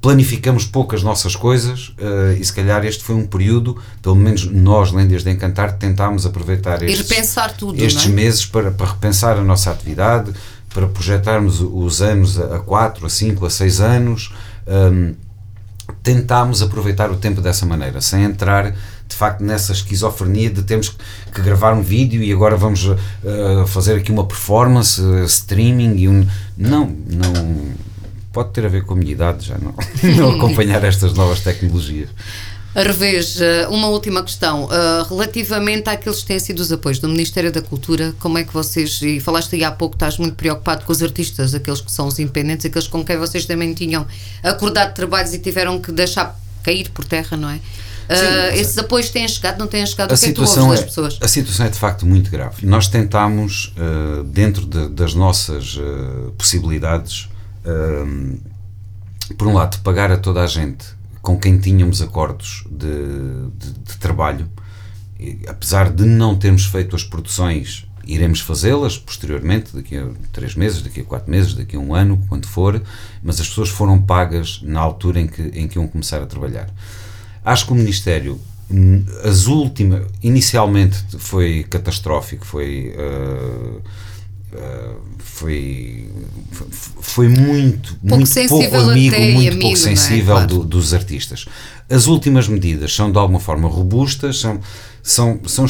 planificamos 0.00 0.64
pouco 0.64 0.94
as 0.94 1.02
nossas 1.02 1.36
coisas 1.36 1.88
uh, 1.98 2.32
e 2.38 2.44
se 2.44 2.52
calhar 2.52 2.84
este 2.86 3.04
foi 3.04 3.14
um 3.14 3.26
período, 3.26 3.76
pelo 4.00 4.16
menos 4.16 4.46
nós, 4.46 4.92
Lendas 4.92 5.22
de 5.22 5.30
Encantar, 5.30 5.76
tentámos 5.76 6.24
aproveitar 6.24 6.82
estes, 6.82 6.96
tudo, 7.58 7.82
estes 7.82 8.06
é? 8.06 8.08
meses 8.08 8.46
para, 8.46 8.70
para 8.70 8.86
repensar 8.86 9.36
a 9.36 9.42
nossa 9.42 9.70
atividade, 9.70 10.32
para 10.72 10.86
projetarmos 10.86 11.60
os 11.60 12.00
anos 12.00 12.40
a 12.40 12.60
4, 12.60 13.04
a 13.04 13.10
5, 13.10 13.44
a 13.44 13.50
6 13.50 13.80
anos. 13.80 14.32
Um, 14.66 15.14
tentámos 16.02 16.62
aproveitar 16.62 17.10
o 17.10 17.16
tempo 17.16 17.40
dessa 17.40 17.66
maneira, 17.66 18.00
sem 18.00 18.24
entrar 18.24 18.72
de 19.10 19.16
facto 19.16 19.42
nessa 19.42 19.72
esquizofrenia 19.72 20.50
de 20.50 20.62
temos 20.62 20.88
que 20.88 21.42
gravar 21.42 21.74
um 21.74 21.82
vídeo 21.82 22.22
e 22.22 22.32
agora 22.32 22.56
vamos 22.56 22.86
uh, 22.86 22.96
fazer 23.66 23.96
aqui 23.96 24.12
uma 24.12 24.24
performance, 24.24 25.00
uh, 25.00 25.24
streaming 25.24 25.96
e 25.96 26.08
um. 26.08 26.26
Não, 26.56 26.86
não. 26.86 27.90
Pode 28.32 28.52
ter 28.52 28.64
a 28.64 28.68
ver 28.68 28.84
com 28.84 28.94
a 28.94 28.96
minha 28.96 29.10
idade 29.10 29.46
já, 29.46 29.58
não, 29.58 29.74
não 30.16 30.36
acompanhar 30.36 30.84
estas 30.84 31.12
novas 31.14 31.40
tecnologias. 31.40 32.08
Revés, 32.74 33.40
eh, 33.40 33.66
uma 33.68 33.88
última 33.88 34.22
questão. 34.22 34.68
relativamente 35.08 35.88
àqueles 35.88 36.20
que 36.20 36.26
têm 36.26 36.38
sido 36.38 36.60
os 36.60 36.70
apoios 36.70 36.98
do 36.98 37.08
Ministério 37.08 37.50
da 37.50 37.60
Cultura, 37.60 38.14
como 38.20 38.38
é 38.38 38.44
que 38.44 38.52
vocês, 38.52 39.02
e 39.02 39.18
falaste 39.18 39.54
aí 39.56 39.64
há 39.64 39.72
pouco, 39.72 39.96
estás 39.96 40.18
muito 40.18 40.36
preocupado 40.36 40.84
com 40.84 40.92
os 40.92 41.02
artistas, 41.02 41.54
aqueles 41.54 41.80
que 41.80 41.90
são 41.90 42.06
os 42.06 42.18
independentes, 42.18 42.66
aqueles 42.66 42.86
com 42.86 43.04
quem 43.04 43.16
vocês 43.16 43.44
também 43.44 43.74
tinham 43.74 44.06
acordado 44.42 44.94
trabalhos 44.94 45.34
e 45.34 45.38
tiveram 45.38 45.80
que 45.80 45.90
deixar 45.90 46.38
cair 46.62 46.90
por 46.90 47.04
terra, 47.04 47.36
não 47.36 47.50
é? 47.50 47.60
uh, 48.10 48.54
esses 48.56 48.76
apoios 48.76 49.08
têm 49.10 49.26
chegado, 49.26 49.58
não 49.58 49.66
têm 49.66 49.86
chegado? 49.86 50.10
A 50.10 50.14
o 50.14 50.18
que 50.18 50.26
situação 50.26 50.72
é 50.72 50.76
que 50.76 50.82
tu 50.82 50.84
das 50.84 50.90
pessoas? 50.90 51.18
A 51.20 51.28
situação 51.28 51.66
é 51.66 51.68
de 51.68 51.78
facto 51.78 52.04
muito 52.04 52.30
grave. 52.30 52.66
Nós 52.66 52.88
tentámos, 52.88 53.74
uh, 53.76 54.24
dentro 54.24 54.66
de, 54.66 54.88
das 54.88 55.14
nossas 55.14 55.76
uh, 55.76 56.32
possibilidades, 56.36 57.28
por 59.36 59.46
um 59.46 59.52
lado, 59.52 59.78
pagar 59.82 60.10
a 60.10 60.16
toda 60.16 60.42
a 60.42 60.46
gente 60.46 60.84
com 61.22 61.38
quem 61.38 61.58
tínhamos 61.58 62.00
acordos 62.00 62.64
de, 62.70 63.48
de, 63.56 63.72
de 63.72 63.98
trabalho, 63.98 64.48
e, 65.18 65.40
apesar 65.46 65.90
de 65.90 66.04
não 66.04 66.36
termos 66.36 66.64
feito 66.64 66.96
as 66.96 67.04
produções 67.04 67.86
iremos 68.06 68.40
fazê-las 68.40 68.98
posteriormente, 68.98 69.74
daqui 69.74 69.96
a 69.96 70.08
três 70.32 70.54
meses, 70.54 70.82
daqui 70.82 71.00
a 71.00 71.04
quatro 71.04 71.30
meses, 71.30 71.54
daqui 71.54 71.76
a 71.76 71.78
um 71.78 71.94
ano, 71.94 72.22
quando 72.28 72.46
for, 72.46 72.82
mas 73.22 73.40
as 73.40 73.48
pessoas 73.48 73.68
foram 73.68 74.00
pagas 74.00 74.60
na 74.62 74.80
altura 74.80 75.20
em 75.20 75.26
que, 75.26 75.42
em 75.42 75.68
que 75.68 75.78
iam 75.78 75.86
começar 75.86 76.20
a 76.22 76.26
trabalhar. 76.26 76.68
Acho 77.44 77.66
que 77.66 77.72
o 77.72 77.76
Ministério, 77.76 78.40
as 79.24 79.46
últimas, 79.46 80.06
inicialmente 80.22 81.04
foi 81.18 81.64
catastrófico, 81.64 82.44
foi. 82.44 82.94
Uh, 82.96 83.80
foi, 85.18 86.10
foi 87.00 87.28
muito, 87.28 87.94
pouco 87.96 88.16
muito 88.16 88.48
pouco 88.48 88.76
amigo, 88.76 89.16
muito 89.16 89.16
amigo, 89.16 89.60
pouco 89.60 89.76
é? 89.76 89.80
sensível 89.80 90.34
é? 90.36 90.46
claro. 90.46 90.46
do, 90.46 90.64
dos 90.64 90.92
artistas. 90.92 91.46
As 91.88 92.06
últimas 92.06 92.48
medidas 92.48 92.94
são 92.94 93.10
de 93.10 93.18
alguma 93.18 93.40
forma 93.40 93.68
robustas, 93.68 94.38
são, 94.38 94.60
são, 95.02 95.40
são, 95.46 95.66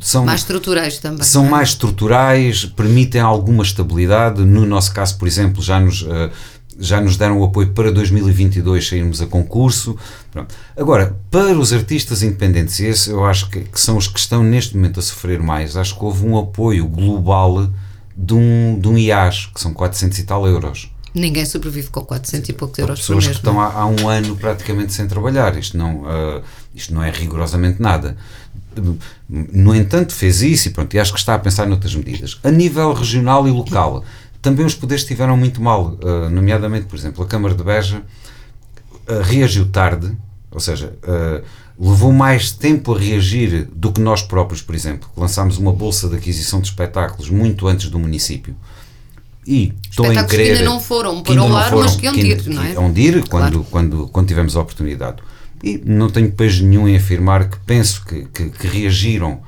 são 0.00 0.24
mais 0.24 0.40
estruturais 0.40 0.98
também. 0.98 1.22
São 1.22 1.46
é? 1.46 1.50
mais 1.50 1.70
estruturais, 1.70 2.64
permitem 2.64 3.20
alguma 3.20 3.62
estabilidade. 3.62 4.42
No 4.44 4.66
nosso 4.66 4.92
caso, 4.92 5.16
por 5.18 5.28
exemplo, 5.28 5.62
já 5.62 5.78
nos, 5.78 6.02
uh, 6.02 6.30
já 6.78 7.00
nos 7.00 7.16
deram 7.16 7.38
o 7.38 7.44
apoio 7.44 7.72
para 7.72 7.92
2022 7.92 8.86
sairmos 8.86 9.20
a 9.22 9.26
concurso. 9.26 9.96
Pronto. 10.30 10.54
Agora, 10.76 11.16
para 11.30 11.58
os 11.58 11.72
artistas 11.72 12.22
independentes, 12.22 12.78
e 12.80 12.86
esse 12.86 13.10
eu 13.10 13.24
acho 13.24 13.48
que, 13.48 13.60
que, 13.60 13.80
são 13.80 13.96
os 13.96 14.08
que 14.08 14.18
estão 14.18 14.42
neste 14.42 14.76
momento 14.76 15.00
a 15.00 15.02
sofrer 15.02 15.40
mais, 15.40 15.76
acho 15.76 15.98
que 15.98 16.04
houve 16.04 16.26
um 16.26 16.38
apoio 16.38 16.86
global 16.86 17.70
de 18.16 18.34
um, 18.34 18.78
de 18.80 18.88
um 18.88 18.98
IAS, 18.98 19.50
que 19.54 19.60
são 19.60 19.72
400 19.72 20.18
e 20.18 20.22
tal 20.24 20.46
euros. 20.46 20.90
Ninguém 21.14 21.44
sobrevive 21.44 21.88
com 21.88 22.00
400 22.02 22.48
e 22.48 22.52
poucos 22.54 22.78
euros 22.78 23.00
pessoas 23.00 23.24
por 23.24 23.28
mês. 23.28 23.38
que 23.38 23.48
estão 23.48 23.60
há, 23.60 23.66
há, 23.66 23.86
um 23.86 24.08
ano 24.08 24.34
praticamente 24.36 24.94
sem 24.94 25.06
trabalhar. 25.06 25.56
Isto 25.58 25.76
não, 25.76 26.02
uh, 26.02 26.42
isto 26.74 26.94
não 26.94 27.02
é 27.02 27.10
rigorosamente 27.10 27.82
nada. 27.82 28.16
No 29.28 29.74
entanto, 29.74 30.14
fez 30.14 30.40
isso 30.40 30.68
e 30.68 30.70
pronto, 30.70 30.94
e 30.94 30.98
acho 30.98 31.12
que 31.12 31.18
está 31.18 31.34
a 31.34 31.38
pensar 31.38 31.66
noutras 31.66 31.94
medidas. 31.94 32.38
A 32.42 32.50
nível 32.50 32.94
regional 32.94 33.46
e 33.46 33.50
local, 33.50 34.02
também 34.40 34.64
os 34.64 34.74
poderes 34.74 35.02
estiveram 35.02 35.36
muito 35.36 35.60
mal, 35.60 35.98
uh, 36.02 36.30
nomeadamente, 36.30 36.86
por 36.86 36.96
exemplo, 36.96 37.22
a 37.22 37.26
Câmara 37.26 37.54
de 37.54 37.62
Beja 37.62 37.98
uh, 37.98 39.22
reagiu 39.22 39.68
tarde, 39.68 40.16
ou 40.50 40.58
seja, 40.58 40.94
uh, 41.04 41.44
levou 41.84 42.12
mais 42.12 42.52
tempo 42.52 42.94
a 42.94 42.98
reagir 42.98 43.68
do 43.74 43.90
que 43.90 44.00
nós 44.00 44.22
próprios, 44.22 44.62
por 44.62 44.72
exemplo. 44.72 45.10
Lançámos 45.16 45.58
uma 45.58 45.72
bolsa 45.72 46.08
de 46.08 46.14
aquisição 46.14 46.60
de 46.60 46.68
espetáculos 46.68 47.28
muito 47.28 47.66
antes 47.66 47.90
do 47.90 47.98
município. 47.98 48.54
E 49.44 49.72
estou 49.90 50.06
em 50.06 50.14
crer. 50.26 50.46
Que 50.46 50.52
ainda 50.52 50.64
não 50.64 50.78
foram 50.78 51.20
para 51.20 51.42
o 51.42 51.56
ar, 51.56 51.74
mas 51.74 51.96
que 51.96 52.04
iam 52.04 52.14
ir, 52.14 52.46
não 52.46 52.62
é? 52.62 52.72
Iam 52.74 52.92
ir 52.94 53.28
quando, 53.28 53.64
quando, 53.64 54.08
quando 54.12 54.28
tivemos 54.28 54.56
a 54.56 54.60
oportunidade. 54.60 55.16
E 55.60 55.82
não 55.84 56.08
tenho 56.08 56.30
pejo 56.30 56.64
nenhum 56.64 56.86
em 56.86 56.94
afirmar 56.94 57.48
que 57.48 57.58
penso 57.66 58.04
que, 58.04 58.26
que, 58.26 58.50
que 58.50 58.66
reagiram 58.68 59.40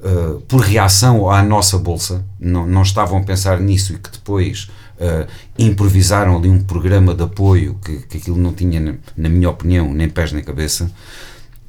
uh, 0.00 0.40
por 0.48 0.62
reação 0.62 1.30
à 1.30 1.42
nossa 1.42 1.76
bolsa, 1.76 2.24
não, 2.40 2.66
não 2.66 2.80
estavam 2.80 3.18
a 3.18 3.22
pensar 3.22 3.60
nisso 3.60 3.92
e 3.92 3.98
que 3.98 4.10
depois 4.10 4.70
uh, 4.96 5.26
improvisaram 5.58 6.38
ali 6.38 6.48
um 6.48 6.62
programa 6.62 7.14
de 7.14 7.22
apoio 7.22 7.78
que, 7.84 7.98
que 7.98 8.16
aquilo 8.16 8.38
não 8.38 8.54
tinha, 8.54 8.98
na 9.14 9.28
minha 9.28 9.50
opinião, 9.50 9.92
nem 9.92 10.08
pés 10.08 10.32
nem 10.32 10.42
cabeça. 10.42 10.90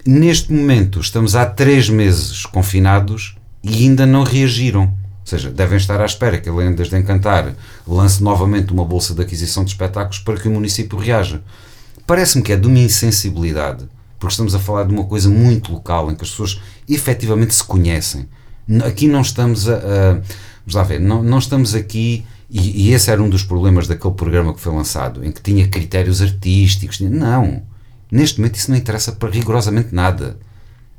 Neste 0.06 0.52
momento 0.52 1.00
estamos 1.00 1.36
há 1.36 1.46
três 1.46 1.90
meses 1.90 2.46
confinados 2.46 3.36
e 3.64 3.84
ainda 3.84 4.06
não 4.06 4.24
reagiram. 4.24 4.84
Ou 4.84 5.26
seja, 5.26 5.50
devem 5.50 5.78
estar 5.78 6.02
à 6.02 6.06
espera 6.06 6.40
que 6.40 6.50
a 6.50 6.54
Lendas 6.54 6.90
de 6.90 6.98
Encantar 6.98 7.56
lance 7.88 8.22
novamente 8.22 8.74
uma 8.74 8.84
bolsa 8.84 9.14
de 9.14 9.22
aquisição 9.22 9.64
de 9.64 9.72
espetáculos 9.72 10.20
para 10.20 10.36
que 10.36 10.48
o 10.48 10.52
município 10.52 10.98
reaja. 10.98 11.42
Parece-me 12.06 12.44
que 12.44 12.52
é 12.52 12.58
de 12.58 12.68
uma 12.68 12.80
insensibilidade 12.80 13.88
porque 14.24 14.32
estamos 14.32 14.56
a 14.56 14.60
falar 14.60 14.86
de 14.86 14.94
uma 14.94 15.04
coisa 15.04 15.30
muito 15.30 15.74
local, 15.74 16.10
em 16.10 16.16
que 16.16 16.24
as 16.24 16.30
pessoas 16.30 16.62
efetivamente 16.88 17.54
se 17.54 17.64
conhecem. 17.64 18.26
Aqui 18.86 19.06
não 19.06 19.20
estamos 19.20 19.68
a. 19.68 19.76
a 19.76 20.12
vamos 20.14 20.76
lá 20.76 20.84
ver, 20.84 21.02
não, 21.02 21.22
não 21.22 21.40
estamos 21.40 21.76
aqui. 21.76 22.26
E, 22.50 22.88
e, 22.88 22.94
esse 22.94 23.12
era 23.12 23.22
um 23.22 23.28
dos 23.28 23.44
problemas 23.44 23.86
daquele 23.86 24.14
programa 24.14 24.54
que 24.54 24.62
foi 24.62 24.74
lançado, 24.74 25.26
em 25.26 25.32
que 25.32 25.42
tinha 25.42 25.68
critérios 25.68 26.22
artísticos. 26.22 27.02
Não. 27.02 27.64
Neste 28.14 28.40
momento 28.40 28.58
isso 28.58 28.70
não 28.70 28.78
interessa 28.78 29.12
para 29.12 29.28
rigorosamente 29.28 29.90
nada. 29.92 30.38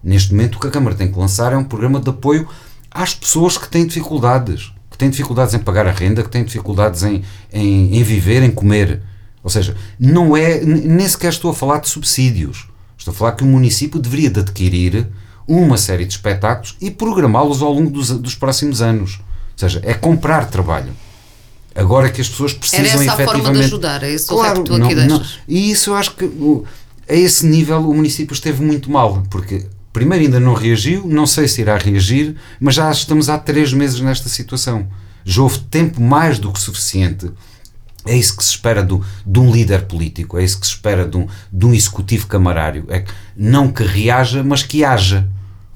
Neste 0.02 0.34
momento 0.34 0.56
o 0.56 0.58
que 0.58 0.66
a 0.66 0.70
Câmara 0.70 0.96
tem 0.96 1.06
que 1.06 1.16
lançar 1.16 1.52
é 1.52 1.56
um 1.56 1.62
programa 1.62 2.00
de 2.00 2.10
apoio 2.10 2.48
às 2.90 3.14
pessoas 3.14 3.56
que 3.56 3.68
têm 3.68 3.86
dificuldades. 3.86 4.72
Que 4.90 4.98
têm 4.98 5.08
dificuldades 5.08 5.54
em 5.54 5.60
pagar 5.60 5.86
a 5.86 5.92
renda, 5.92 6.24
que 6.24 6.28
têm 6.28 6.44
dificuldades 6.44 7.04
em, 7.04 7.22
em, 7.52 7.96
em 7.96 8.02
viver, 8.02 8.42
em 8.42 8.50
comer. 8.50 9.00
Ou 9.44 9.48
seja, 9.48 9.76
não 9.96 10.36
é. 10.36 10.60
Nem 10.64 11.08
sequer 11.08 11.28
estou 11.28 11.52
a 11.52 11.54
falar 11.54 11.78
de 11.78 11.88
subsídios. 11.88 12.66
Estou 12.98 13.14
a 13.14 13.16
falar 13.16 13.32
que 13.32 13.44
o 13.44 13.46
município 13.46 14.00
deveria 14.00 14.30
de 14.30 14.40
adquirir 14.40 15.06
uma 15.46 15.76
série 15.76 16.06
de 16.06 16.14
espetáculos 16.14 16.76
e 16.80 16.90
programá-los 16.90 17.62
ao 17.62 17.72
longo 17.72 17.90
dos, 17.90 18.10
dos 18.10 18.34
próximos 18.34 18.82
anos. 18.82 19.20
Ou 19.52 19.58
seja, 19.58 19.80
é 19.84 19.94
comprar 19.94 20.50
trabalho. 20.50 20.92
Agora 21.76 22.08
que 22.08 22.20
as 22.20 22.28
pessoas 22.28 22.52
precisam 22.52 22.86
Era 22.86 22.94
essa 22.94 23.04
efetivamente. 23.04 23.38
a 23.38 23.42
forma 23.42 23.58
de 23.58 23.64
ajudar, 23.64 24.02
é 24.02 24.10
isso 24.10 24.28
claro, 24.28 24.62
que 24.62 24.70
tu 24.70 24.82
aqui 24.82 24.94
não, 24.94 25.18
não, 25.18 25.26
E 25.46 25.70
isso 25.70 25.90
eu 25.90 25.96
acho 25.96 26.14
que 26.14 26.24
a 27.08 27.14
esse 27.14 27.46
nível 27.46 27.88
o 27.88 27.94
município 27.94 28.32
esteve 28.32 28.62
muito 28.62 28.90
mal, 28.90 29.22
porque 29.30 29.66
primeiro 29.92 30.24
ainda 30.24 30.40
não 30.40 30.54
reagiu, 30.54 31.06
não 31.06 31.26
sei 31.26 31.48
se 31.48 31.60
irá 31.60 31.76
reagir, 31.76 32.36
mas 32.60 32.74
já 32.74 32.90
estamos 32.90 33.28
há 33.28 33.38
três 33.38 33.72
meses 33.72 34.00
nesta 34.00 34.28
situação. 34.28 34.88
Já 35.24 35.42
houve 35.42 35.58
tempo 35.60 36.00
mais 36.02 36.38
do 36.38 36.52
que 36.52 36.60
suficiente 36.60 37.30
é 38.06 38.14
isso 38.14 38.36
que 38.36 38.44
se 38.44 38.50
espera 38.50 38.82
do, 38.82 39.02
de 39.26 39.40
um 39.40 39.50
líder 39.50 39.86
político, 39.86 40.38
é 40.38 40.44
isso 40.44 40.60
que 40.60 40.66
se 40.66 40.74
espera 40.74 41.06
de 41.06 41.16
um, 41.16 41.26
de 41.50 41.66
um 41.66 41.72
executivo 41.72 42.26
camarário. 42.26 42.84
É 42.88 43.00
que, 43.00 43.12
não 43.34 43.72
que 43.72 43.82
reaja, 43.82 44.42
mas 44.44 44.62
que 44.62 44.84
haja. 44.84 45.26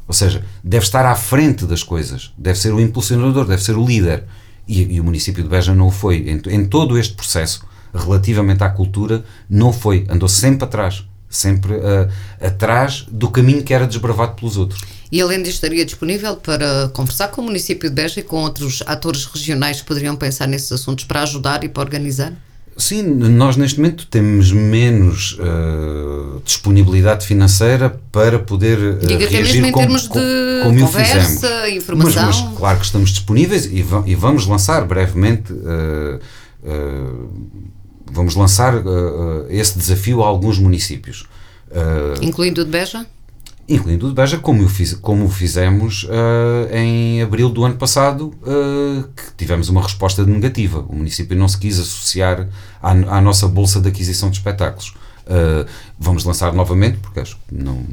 Ou 0.07 0.13
seja, 0.13 0.45
deve 0.63 0.85
estar 0.85 1.07
à 1.07 1.15
frente 1.15 1.65
das 1.65 1.83
coisas, 1.83 2.33
deve 2.37 2.59
ser 2.59 2.73
o 2.73 2.81
impulsionador, 2.81 3.47
deve 3.47 3.63
ser 3.63 3.77
o 3.77 3.85
líder. 3.85 4.25
E, 4.67 4.97
e 4.97 5.01
o 5.01 5.05
município 5.05 5.43
de 5.43 5.49
Beja 5.49 5.75
não 5.75 5.87
o 5.87 5.91
foi. 5.91 6.29
Em, 6.29 6.55
em, 6.55 6.67
todo 6.67 6.99
este 6.99 7.15
processo, 7.15 7.65
relativamente 7.95 8.63
à 8.63 8.69
cultura, 8.69 9.25
não 9.49 9.73
foi. 9.73 10.07
Andou 10.11 10.29
sempre 10.29 10.65
atrás. 10.65 11.08
Sempre 11.29 11.75
uh, 11.75 12.11
atrás 12.41 13.05
do 13.11 13.31
caminho 13.31 13.63
que 13.63 13.75
era 13.75 13.87
desbravado 13.87 14.35
pelos 14.35 14.57
outros. 14.57 14.81
E 15.11 15.21
além 15.21 15.43
disto, 15.43 15.57
estaria 15.57 15.85
disponível 15.85 16.37
para 16.37 16.89
conversar 16.89 17.29
com 17.29 17.41
o 17.41 17.45
município 17.45 17.89
de 17.89 17.95
Beja 17.95 18.21
e 18.21 18.23
com 18.23 18.37
outros 18.37 18.83
atores 18.87 19.25
regionais 19.25 19.81
que 19.81 19.87
poderiam 19.87 20.17
pensar 20.17 20.47
nesses 20.47 20.71
assuntos 20.71 21.05
para 21.05 21.23
ajudar 21.23 21.65
e 21.65 21.69
para 21.69 21.83
organizar? 21.83 22.33
Sim, 22.79 23.03
nós 23.03 23.57
neste 23.57 23.81
momento 23.81 24.07
temos 24.07 24.53
menos 24.53 25.37
uh, 25.41 26.41
disponibilidade 26.45 27.27
financeira 27.27 28.01
para 28.13 28.39
poder 28.39 28.79
uh, 28.79 28.99
Diga 29.05 29.27
reagir 29.27 29.55
mesmo 29.55 29.67
em 29.67 29.73
como, 29.73 29.87
termos 29.87 30.07
como, 30.07 30.25
de 30.25 30.63
como 30.63 30.81
conversa, 30.87 31.71
informação. 31.71 32.27
Mas, 32.27 32.41
mas, 32.41 32.57
claro 32.57 32.79
que 32.79 32.85
estamos 32.85 33.11
disponíveis 33.11 33.67
e, 33.67 33.85
e 34.07 34.15
vamos 34.15 34.47
lançar 34.47 34.85
brevemente 34.85 35.53
uh, 35.53 36.21
vamos 38.11 38.35
lançar 38.35 38.75
esse 39.49 39.79
desafio 39.79 40.23
a 40.23 40.27
alguns 40.27 40.59
municípios. 40.59 41.27
Incluindo 42.23 42.63
o 42.63 42.65
de 42.65 42.71
Beja? 42.71 43.07
incluindo 43.69 44.07
o 44.07 44.09
de 44.09 44.15
Beja, 44.15 44.39
como, 44.39 44.67
fiz, 44.69 44.95
como 44.95 45.27
o 45.27 45.29
fizemos 45.29 46.05
uh, 46.05 46.75
em 46.75 47.21
abril 47.21 47.51
do 47.51 47.65
ano 47.65 47.77
passado, 47.77 48.33
uh, 48.43 49.03
que 49.15 49.35
tivemos 49.37 49.69
uma 49.69 49.83
resposta 49.83 50.25
negativa. 50.25 50.85
O 50.89 50.97
município 50.97 51.37
não 51.37 51.47
se 51.47 51.59
quis 51.59 51.79
associar 51.79 52.49
à, 52.83 52.91
à 52.91 53.21
nossa 53.21 53.47
bolsa 53.47 53.81
de 53.81 53.89
aquisição 53.89 54.31
de 54.31 54.39
espetáculos. 54.39 54.95
Uh, 55.27 55.69
vamos 55.99 56.25
lançar 56.25 56.55
novamente, 56.55 56.97
porque 56.99 57.21
acho 57.21 57.37
que 57.47 57.55
não, 57.55 57.85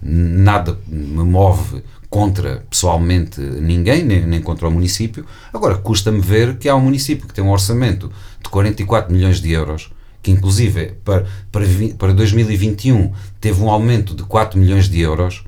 nada 0.00 0.78
me 0.88 1.24
move 1.24 1.82
contra 2.08 2.64
pessoalmente 2.70 3.40
ninguém, 3.40 4.04
nem, 4.04 4.26
nem 4.26 4.40
contra 4.40 4.68
o 4.68 4.70
município. 4.70 5.26
Agora, 5.52 5.76
custa-me 5.76 6.20
ver 6.20 6.56
que 6.56 6.68
há 6.68 6.74
um 6.74 6.80
município 6.80 7.26
que 7.26 7.34
tem 7.34 7.44
um 7.44 7.50
orçamento 7.50 8.10
de 8.42 8.48
44 8.48 9.12
milhões 9.12 9.40
de 9.40 9.52
euros 9.52 9.90
que 10.26 10.32
inclusive 10.32 10.94
para, 11.04 11.24
para, 11.52 11.64
para 11.96 12.12
2021 12.12 13.12
teve 13.40 13.62
um 13.62 13.70
aumento 13.70 14.12
de 14.12 14.24
4 14.24 14.58
milhões 14.58 14.88
de 14.88 15.00
euros 15.00 15.44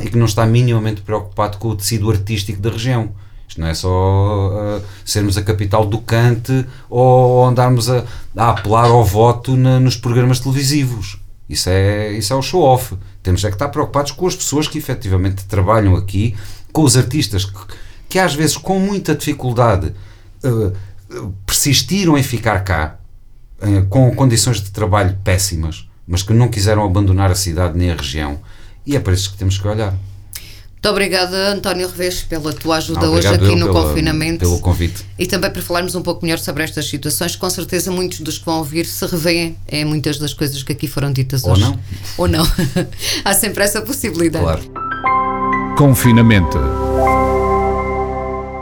e 0.00 0.08
que 0.08 0.16
não 0.16 0.26
está 0.26 0.46
minimamente 0.46 1.00
preocupado 1.00 1.58
com 1.58 1.68
o 1.68 1.74
tecido 1.74 2.08
artístico 2.08 2.60
da 2.60 2.70
região. 2.70 3.10
Isto 3.48 3.60
não 3.60 3.66
é 3.66 3.74
só 3.74 4.78
uh, 4.78 4.82
sermos 5.04 5.36
a 5.36 5.42
capital 5.42 5.84
do 5.84 5.98
cante 5.98 6.64
ou 6.88 7.44
andarmos 7.44 7.90
a, 7.90 8.04
a 8.36 8.50
apelar 8.50 8.84
ao 8.84 9.04
voto 9.04 9.56
na, 9.56 9.80
nos 9.80 9.96
programas 9.96 10.38
televisivos. 10.38 11.19
Isso 11.50 11.68
é, 11.68 12.12
isso 12.12 12.32
é 12.32 12.36
o 12.36 12.40
show-off. 12.40 12.96
Temos 13.24 13.44
é 13.44 13.48
que 13.48 13.56
estar 13.56 13.68
preocupados 13.68 14.12
com 14.12 14.24
as 14.24 14.36
pessoas 14.36 14.68
que 14.68 14.78
efetivamente 14.78 15.44
trabalham 15.46 15.96
aqui, 15.96 16.36
com 16.72 16.82
os 16.82 16.96
artistas 16.96 17.44
que, 17.44 17.58
que 18.08 18.18
às 18.20 18.32
vezes 18.34 18.56
com 18.56 18.78
muita 18.78 19.16
dificuldade 19.16 19.92
uh, 20.44 20.72
persistiram 21.44 22.16
em 22.16 22.22
ficar 22.22 22.60
cá 22.60 23.00
eh, 23.60 23.84
com 23.90 24.14
condições 24.14 24.60
de 24.60 24.70
trabalho 24.70 25.18
péssimas, 25.24 25.88
mas 26.06 26.22
que 26.22 26.32
não 26.32 26.48
quiseram 26.48 26.84
abandonar 26.84 27.32
a 27.32 27.34
cidade 27.34 27.76
nem 27.76 27.90
a 27.90 27.96
região. 27.96 28.40
E 28.86 28.94
é 28.94 29.00
para 29.00 29.12
isso 29.12 29.32
que 29.32 29.36
temos 29.36 29.58
que 29.58 29.66
olhar. 29.66 29.92
Muito 30.82 30.92
obrigada, 30.92 31.36
António 31.50 31.90
Reves, 31.90 32.22
pela 32.22 32.54
tua 32.54 32.78
ajuda 32.78 33.10
hoje 33.10 33.28
aqui 33.28 33.54
no 33.54 33.66
pela, 33.66 33.82
confinamento. 33.82 34.38
Pelo 34.38 34.58
convite. 34.60 35.04
E 35.18 35.26
também 35.26 35.50
para 35.50 35.60
falarmos 35.60 35.94
um 35.94 36.00
pouco 36.00 36.24
melhor 36.24 36.38
sobre 36.38 36.64
estas 36.64 36.88
situações. 36.88 37.36
Com 37.36 37.50
certeza, 37.50 37.90
muitos 37.90 38.20
dos 38.20 38.38
que 38.38 38.46
vão 38.46 38.56
ouvir 38.56 38.86
se 38.86 39.04
revêem 39.04 39.58
em 39.68 39.84
muitas 39.84 40.18
das 40.18 40.32
coisas 40.32 40.62
que 40.62 40.72
aqui 40.72 40.88
foram 40.88 41.12
ditas 41.12 41.44
Ou 41.44 41.52
hoje. 41.52 41.64
Ou 41.64 41.70
não. 41.70 41.80
Ou 42.16 42.28
não. 42.28 42.52
Há 43.22 43.34
sempre 43.34 43.62
essa 43.62 43.82
possibilidade. 43.82 44.42
Claro. 44.42 45.76
Confinamento. 45.76 46.58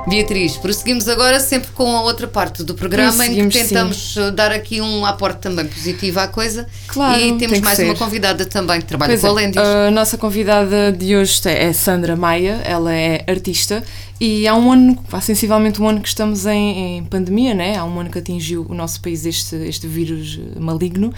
Beatriz, 0.09 0.57
prosseguimos 0.57 1.07
agora 1.07 1.39
sempre 1.39 1.71
com 1.73 1.95
a 1.95 2.01
outra 2.01 2.27
parte 2.27 2.65
do 2.65 2.75
programa 2.75 3.27
em 3.27 3.49
que 3.49 3.59
tentamos 3.59 4.15
sim. 4.15 4.35
dar 4.35 4.51
aqui 4.51 4.81
um 4.81 5.05
aporte 5.05 5.41
também 5.41 5.67
positivo 5.67 6.19
à 6.19 6.27
coisa. 6.27 6.67
Claro, 6.87 7.21
e 7.21 7.37
temos 7.37 7.61
mais 7.61 7.79
uma 7.79 7.95
convidada 7.95 8.47
também 8.47 8.81
que 8.81 8.87
trabalha 8.87 9.11
pois 9.11 9.21
com 9.21 9.27
é, 9.27 9.31
a 9.31 9.33
Lendis. 9.35 9.59
A 9.59 9.91
nossa 9.91 10.17
convidada 10.17 10.91
de 10.93 11.15
hoje 11.15 11.41
é 11.45 11.73
Sandra 11.75 12.17
Maia, 12.17 12.61
ela 12.65 12.95
é 12.95 13.23
artista 13.29 13.85
e 14.21 14.49
há 14.49 14.55
um 14.55 14.73
ano, 14.73 14.99
há 15.13 15.21
sensivelmente 15.21 15.81
um 15.81 15.89
ano 15.89 16.01
que 16.01 16.09
estamos 16.09 16.45
em, 16.45 16.99
em, 16.99 17.05
pandemia, 17.05 17.55
né? 17.55 17.77
há 17.77 17.85
um 17.85 18.01
ano 18.01 18.11
que 18.11 18.19
atingiu 18.19 18.67
o 18.69 18.75
nosso 18.75 19.01
país 19.01 19.25
este, 19.25 19.55
este 19.55 19.87
vírus 19.87 20.41
maligno 20.59 21.13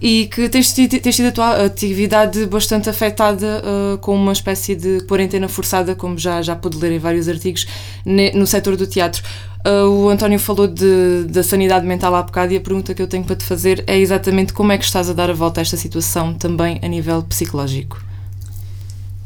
e 0.00 0.26
que 0.26 0.48
tem 0.48 0.62
tido, 0.62 1.00
tem 1.00 1.12
tido 1.12 1.42
a 1.42 1.64
atividade 1.64 2.46
bastante 2.46 2.88
afetada 2.88 3.60
uh, 3.64 3.98
com 3.98 4.14
uma 4.14 4.32
espécie 4.32 4.76
de 4.76 5.00
quarentena 5.06 5.48
forçada, 5.48 5.96
como 5.96 6.16
já, 6.16 6.40
já 6.42 6.54
pude 6.54 6.76
ler 6.76 6.92
em 6.92 6.98
vários 7.00 7.28
artigos, 7.28 7.66
ne, 8.04 8.30
no 8.32 8.46
setor 8.46 8.76
do 8.76 8.86
teatro. 8.86 9.22
Uh, 9.66 9.88
o 9.88 10.08
António 10.08 10.38
falou 10.38 10.68
de, 10.68 11.24
da 11.24 11.42
sanidade 11.42 11.84
mental 11.84 12.14
há 12.14 12.22
bocado 12.22 12.52
e 12.52 12.56
a 12.56 12.60
pergunta 12.60 12.94
que 12.94 13.02
eu 13.02 13.08
tenho 13.08 13.24
para 13.24 13.34
te 13.34 13.44
fazer 13.44 13.82
é 13.86 13.98
exatamente 13.98 14.52
como 14.52 14.70
é 14.70 14.78
que 14.78 14.84
estás 14.84 15.10
a 15.10 15.12
dar 15.12 15.28
a 15.28 15.32
volta 15.34 15.60
a 15.60 15.62
esta 15.62 15.76
situação 15.76 16.34
também 16.34 16.78
a 16.82 16.86
nível 16.86 17.20
psicológico. 17.24 18.00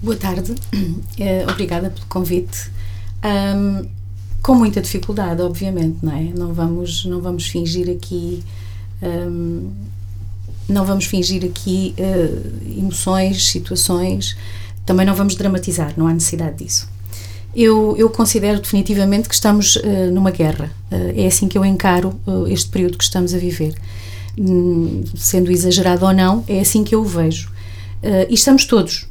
Boa 0.01 0.17
tarde, 0.17 0.55
obrigada 1.51 1.91
pelo 1.91 2.07
convite. 2.07 2.78
Um, 3.25 3.87
com 4.43 4.55
muita 4.55 4.81
dificuldade, 4.81 5.43
obviamente, 5.43 5.99
não 6.03 6.13
é? 6.13 6.25
Não 6.37 6.53
vamos, 6.53 7.05
não 7.05 7.21
vamos 7.21 7.47
fingir 7.47 7.91
aqui. 7.91 8.43
Um, 9.03 9.71
não 10.69 10.85
vamos 10.85 11.07
fingir 11.07 11.45
aqui 11.45 11.95
uh, 11.99 12.79
emoções, 12.79 13.47
situações, 13.47 14.37
também 14.85 15.07
não 15.07 15.15
vamos 15.15 15.35
dramatizar, 15.35 15.95
não 15.97 16.07
há 16.07 16.13
necessidade 16.13 16.63
disso. 16.63 16.89
Eu, 17.57 17.97
eu 17.97 18.11
considero 18.11 18.61
definitivamente 18.61 19.29
que 19.29 19.35
estamos 19.35 19.77
uh, 19.77 20.11
numa 20.13 20.31
guerra, 20.31 20.71
uh, 20.93 21.13
é 21.17 21.27
assim 21.27 21.49
que 21.49 21.57
eu 21.57 21.65
encaro 21.65 22.21
este 22.49 22.69
período 22.69 22.99
que 22.99 23.05
estamos 23.05 23.33
a 23.33 23.39
viver. 23.39 23.75
Hum, 24.39 25.03
sendo 25.17 25.51
exagerado 25.51 26.05
ou 26.05 26.13
não, 26.13 26.45
é 26.47 26.61
assim 26.61 26.85
que 26.85 26.95
eu 26.95 27.01
o 27.01 27.05
vejo. 27.05 27.51
e 28.29 28.35
estamos 28.35 28.65
todos, 28.67 29.09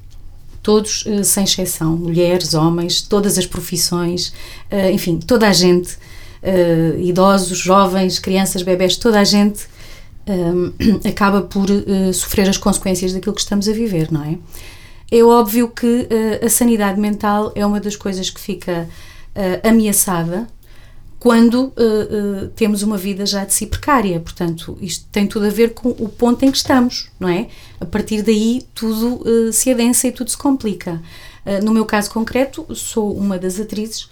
todos 0.67 1.05
eh, 1.07 1.23
sem 1.23 1.45
exceção, 1.45 1.95
mulheres, 1.95 2.53
homens, 2.53 3.01
todas 3.01 3.37
as 3.37 3.47
profissões, 3.47 4.33
eh, 4.69 4.91
enfim, 4.91 5.17
toda 5.17 5.47
a 5.47 5.53
gente, 5.53 5.97
eh, 6.43 6.93
idosos, 6.99 7.57
jovens, 7.57 8.19
crianças, 8.19 8.63
bebés, 8.63 8.97
toda 8.97 9.17
a 9.17 9.23
gente 9.23 9.65
acaba 11.07 11.41
por 11.41 11.67
sofrer 12.13 12.49
as 12.49 12.57
consequências 12.57 13.13
daquilo 13.13 13.33
que 13.33 13.39
estamos 13.39 13.69
a 13.69 13.71
viver, 13.71 14.11
não 14.11 14.21
é? 14.25 14.37
É 15.09 15.23
óbvio 15.23 15.69
que 15.69 16.05
a 16.45 16.49
sanidade 16.49 16.99
mental 16.99 17.53
é 17.55 17.65
uma 17.65 17.79
das 17.79 17.95
coisas 17.95 18.29
que 18.29 18.41
fica 18.41 18.89
ameaçada 19.63 20.45
quando 21.19 21.55
uh, 21.55 21.71
uh, 21.71 22.47
temos 22.49 22.83
uma 22.83 22.97
vida 22.97 23.25
já 23.25 23.43
de 23.43 23.53
si 23.53 23.65
precária. 23.65 24.19
Portanto, 24.19 24.77
isto 24.81 25.05
tem 25.11 25.25
tudo 25.25 25.47
a 25.47 25.49
ver 25.49 25.73
com 25.73 25.89
o 25.89 26.09
ponto 26.09 26.43
em 26.45 26.51
que 26.51 26.57
estamos, 26.57 27.09
não 27.19 27.27
é? 27.27 27.47
A 27.79 27.85
partir 27.85 28.21
daí 28.21 28.65
tudo 28.73 29.21
uh, 29.27 29.51
se 29.51 29.71
adensa 29.71 30.07
e 30.07 30.11
tudo 30.11 30.29
se 30.29 30.37
complica. 30.37 31.01
no 31.63 31.71
meu 31.73 31.85
caso 31.85 32.11
concreto, 32.11 32.67
sou 32.75 33.15
uma 33.15 33.37
das 33.39 33.59
atrizes 33.59 34.09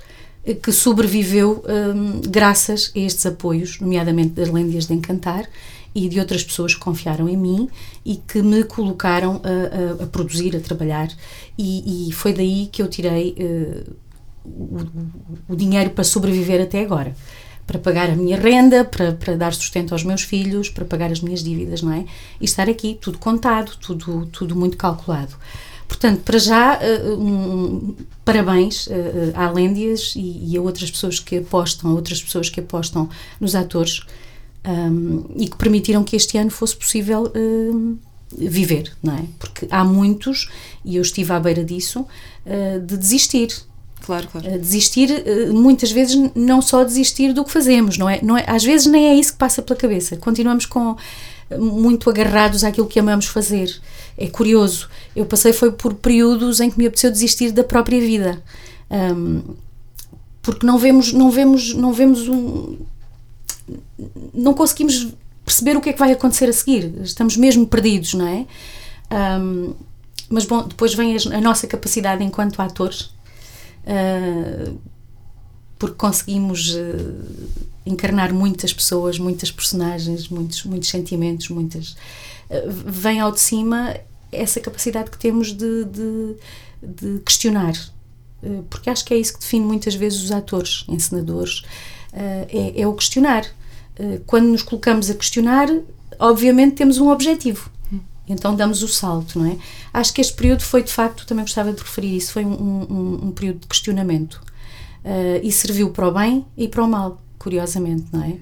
que 0.61 0.71
sobreviveu 0.71 1.63
um, 1.67 2.21
graças 2.21 2.91
a 2.95 2.99
estes 2.99 3.25
apoios, 3.25 3.79
nomeadamente 3.79 4.29
das 4.29 4.49
Lêndias 4.49 4.85
de 4.85 4.93
Encantar 4.93 5.49
e 5.93 6.07
de 6.07 6.19
outras 6.19 6.43
pessoas 6.43 6.73
que 6.75 6.79
confiaram 6.79 7.27
em 7.27 7.35
mim 7.35 7.67
e 8.05 8.15
que 8.15 8.41
me 8.41 8.63
colocaram 8.63 9.41
a, 9.43 10.01
a, 10.01 10.03
a 10.03 10.07
produzir, 10.07 10.55
a 10.55 10.59
trabalhar, 10.59 11.09
e, 11.57 12.09
e, 12.09 12.11
foi 12.13 12.31
daí 12.31 12.69
que 12.71 12.81
eu 12.81 12.87
tirei 12.87 13.35
o, 14.45 15.53
o 15.53 15.55
dinheiro 15.55 15.89
para 15.89 16.03
sobreviver 16.03 16.61
até 16.61 16.81
agora 16.81 17.15
para 17.65 17.79
pagar 17.79 18.09
a 18.09 18.15
minha 18.15 18.37
renda, 18.37 18.85
para, 18.85 19.13
para 19.13 19.35
dar 19.35 19.53
sustento 19.53 19.93
aos 19.93 20.03
meus 20.03 20.21
filhos, 20.21 20.69
para 20.69 20.85
pagar 20.85 21.11
as 21.11 21.19
minhas 21.19 21.43
dívidas, 21.43 21.81
não 21.81 21.91
é? 21.91 22.05
E 22.39 22.45
estar 22.45 22.69
aqui, 22.69 22.97
tudo 23.01 23.17
contado, 23.17 23.75
tudo, 23.77 24.27
tudo 24.27 24.55
muito 24.55 24.77
calculado. 24.77 25.35
Portanto, 25.87 26.21
para 26.21 26.37
já, 26.37 26.79
uh, 26.79 27.19
um, 27.19 27.95
parabéns 28.23 28.87
uh, 28.87 28.91
à 29.35 29.51
Lêndias 29.51 30.13
e, 30.15 30.51
e, 30.51 30.57
a 30.57 30.61
outras 30.61 30.89
pessoas 30.89 31.19
que 31.19 31.37
apostam, 31.37 31.91
a 31.91 31.93
outras 31.93 32.21
pessoas 32.21 32.49
que 32.49 32.59
apostam 32.59 33.09
nos 33.39 33.55
atores 33.55 34.01
um, 34.65 35.25
e 35.35 35.47
que 35.47 35.55
permitiram 35.57 36.03
que 36.03 36.15
este 36.15 36.37
ano 36.37 36.49
fosse 36.49 36.75
possível 36.75 37.31
uh, 37.35 37.97
viver, 38.35 38.91
não 39.01 39.15
é? 39.15 39.25
Porque 39.39 39.67
há 39.69 39.83
muitos, 39.83 40.49
e 40.83 40.95
eu 40.95 41.01
estive 41.01 41.31
à 41.31 41.39
beira 41.39 41.63
disso, 41.63 42.05
de 42.85 42.97
desistir 42.97 43.47
Claro, 44.05 44.27
claro. 44.31 44.47
Eh, 44.47 44.57
desistir, 44.59 45.09
eh, 45.11 45.47
muitas 45.47 45.91
vezes, 45.91 46.15
não 46.35 46.61
só 46.61 46.83
desistir 46.83 47.33
do 47.33 47.43
que 47.43 47.51
fazemos, 47.51 47.97
não 47.97 48.07
é? 48.07 48.19
não 48.21 48.37
é? 48.37 48.43
Às 48.47 48.63
vezes 48.63 48.85
nem 48.85 49.07
é 49.07 49.15
isso 49.15 49.33
que 49.33 49.39
passa 49.39 49.63
pela 49.63 49.77
cabeça. 49.77 50.15
Continuamos 50.17 50.67
com 50.67 50.95
eh, 51.49 51.57
muito 51.57 52.07
agarrados 52.07 52.63
àquilo 52.63 52.85
que 52.85 52.99
amamos 52.99 53.25
fazer. 53.25 53.75
É 54.15 54.27
curioso. 54.27 54.87
Eu 55.15 55.25
passei 55.25 55.51
foi 55.53 55.71
por 55.71 55.95
períodos 55.95 56.59
em 56.59 56.69
que 56.69 56.77
me 56.77 56.85
apeteceu 56.85 57.09
desistir 57.09 57.51
da 57.51 57.63
própria 57.63 57.99
vida. 57.99 58.41
Um, 58.91 59.41
porque 60.43 60.65
não 60.67 60.77
vemos, 60.77 61.11
não 61.11 61.31
vemos, 61.31 61.73
não 61.73 61.91
vemos 61.91 62.27
um. 62.27 62.77
Não 64.31 64.53
conseguimos 64.53 65.07
perceber 65.43 65.75
o 65.75 65.81
que 65.81 65.89
é 65.89 65.93
que 65.93 65.99
vai 65.99 66.11
acontecer 66.11 66.47
a 66.47 66.53
seguir. 66.53 66.93
Estamos 67.01 67.35
mesmo 67.35 67.65
perdidos, 67.65 68.13
não 68.13 68.27
é? 68.27 68.45
Um, 69.41 69.73
mas 70.29 70.45
bom, 70.45 70.61
depois 70.67 70.93
vem 70.93 71.17
a, 71.17 71.37
a 71.37 71.41
nossa 71.41 71.65
capacidade 71.65 72.23
enquanto 72.23 72.61
atores 72.61 73.14
uh, 73.85 74.79
porque 75.77 75.95
conseguimos 75.95 76.73
uh, 76.73 77.49
encarnar 77.85 78.33
muitas 78.33 78.73
pessoas, 78.73 79.19
muitas 79.19 79.51
personagens, 79.51 80.27
muitos, 80.29 80.63
muitos 80.63 80.89
sentimentos, 80.89 81.49
muitas. 81.49 81.91
Uh, 82.49 82.69
vem 82.85 83.19
ao 83.19 83.31
de 83.31 83.39
cima 83.39 83.95
essa 84.31 84.59
capacidade 84.59 85.11
que 85.11 85.17
temos 85.17 85.53
de, 85.53 85.85
de, 85.85 86.35
de 86.81 87.19
questionar, 87.19 87.73
porque 88.69 88.89
acho 88.89 89.05
que 89.05 89.13
é 89.13 89.17
isso 89.17 89.33
que 89.33 89.39
define 89.39 89.65
muitas 89.65 89.95
vezes 89.95 90.21
os 90.21 90.31
atores, 90.31 90.83
encenadores, 90.89 91.63
é, 92.11 92.73
é 92.75 92.85
o 92.85 92.93
questionar. 92.93 93.45
Quando 94.25 94.47
nos 94.47 94.61
colocamos 94.61 95.09
a 95.09 95.13
questionar, 95.13 95.69
obviamente 96.19 96.75
temos 96.75 96.97
um 96.97 97.09
objetivo. 97.09 97.71
Então 98.27 98.55
damos 98.55 98.81
o 98.81 98.87
salto, 98.87 99.39
não 99.39 99.45
é? 99.45 99.57
Acho 99.93 100.13
que 100.13 100.21
este 100.21 100.33
período 100.33 100.61
foi, 100.61 100.83
de 100.83 100.91
facto, 100.91 101.25
também 101.25 101.45
gostava 101.45 101.71
de 101.71 101.79
referir 101.79 102.15
isso, 102.15 102.33
foi 102.33 102.43
um, 102.43 102.51
um, 102.51 103.19
um 103.27 103.31
período 103.31 103.59
de 103.59 103.67
questionamento. 103.67 104.41
Uh, 105.03 105.39
e 105.43 105.51
serviu 105.51 105.91
para 105.91 106.07
o 106.07 106.11
bem 106.11 106.43
e 106.57 106.67
para 106.67 106.83
o 106.83 106.87
mal, 106.87 107.21
curiosamente, 107.37 108.07
não 108.11 108.23
é? 108.23 108.37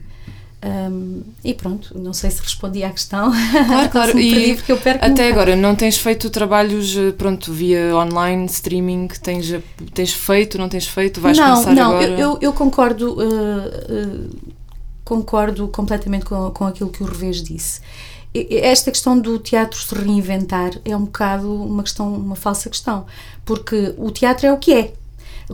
Um, 0.66 1.24
e 1.44 1.54
pronto, 1.54 1.98
não 2.00 2.14
sei 2.14 2.32
se 2.32 2.42
respondi 2.42 2.86
à 2.86 2.90
questão. 2.90 3.34
Claro, 3.68 3.90
claro. 3.90 4.20
e 4.20 4.58
até 5.02 5.28
agora 5.28 5.58
não 5.58 5.76
tens 5.76 5.98
feito 5.98 6.30
trabalhos 6.30 6.96
pronto, 7.18 7.52
via 7.52 7.94
online, 7.94 8.46
streaming? 8.46 9.10
Tens, 9.22 9.54
tens 9.94 10.14
feito, 10.14 10.58
não 10.58 10.70
tens 10.70 10.88
feito? 10.88 11.20
Vais 11.20 11.38
não, 11.38 11.52
começar 11.52 11.76
não, 11.76 11.92
agora? 11.92 12.08
Não, 12.12 12.18
eu, 12.18 12.38
eu, 12.40 12.54
concordo, 12.54 13.14
uh, 13.14 13.18
uh, 13.18 14.30
concordo 15.04 15.68
completamente 15.68 16.24
com, 16.24 16.50
com 16.52 16.66
aquilo 16.66 16.90
que 16.90 17.04
o 17.04 17.06
Revés 17.06 17.44
disse. 17.44 17.82
Esta 18.34 18.90
questão 18.90 19.20
do 19.20 19.38
teatro 19.38 19.80
se 19.80 19.94
reinventar 19.94 20.72
é 20.84 20.96
um 20.98 21.06
bocado 21.06 21.54
uma 21.54 21.84
questão, 21.84 22.14
uma 22.14 22.36
falsa 22.36 22.70
questão, 22.70 23.06
porque 23.46 23.94
o 23.98 24.10
teatro 24.10 24.48
é 24.48 24.52
o 24.52 24.58
que 24.58 24.74
é 24.74 24.94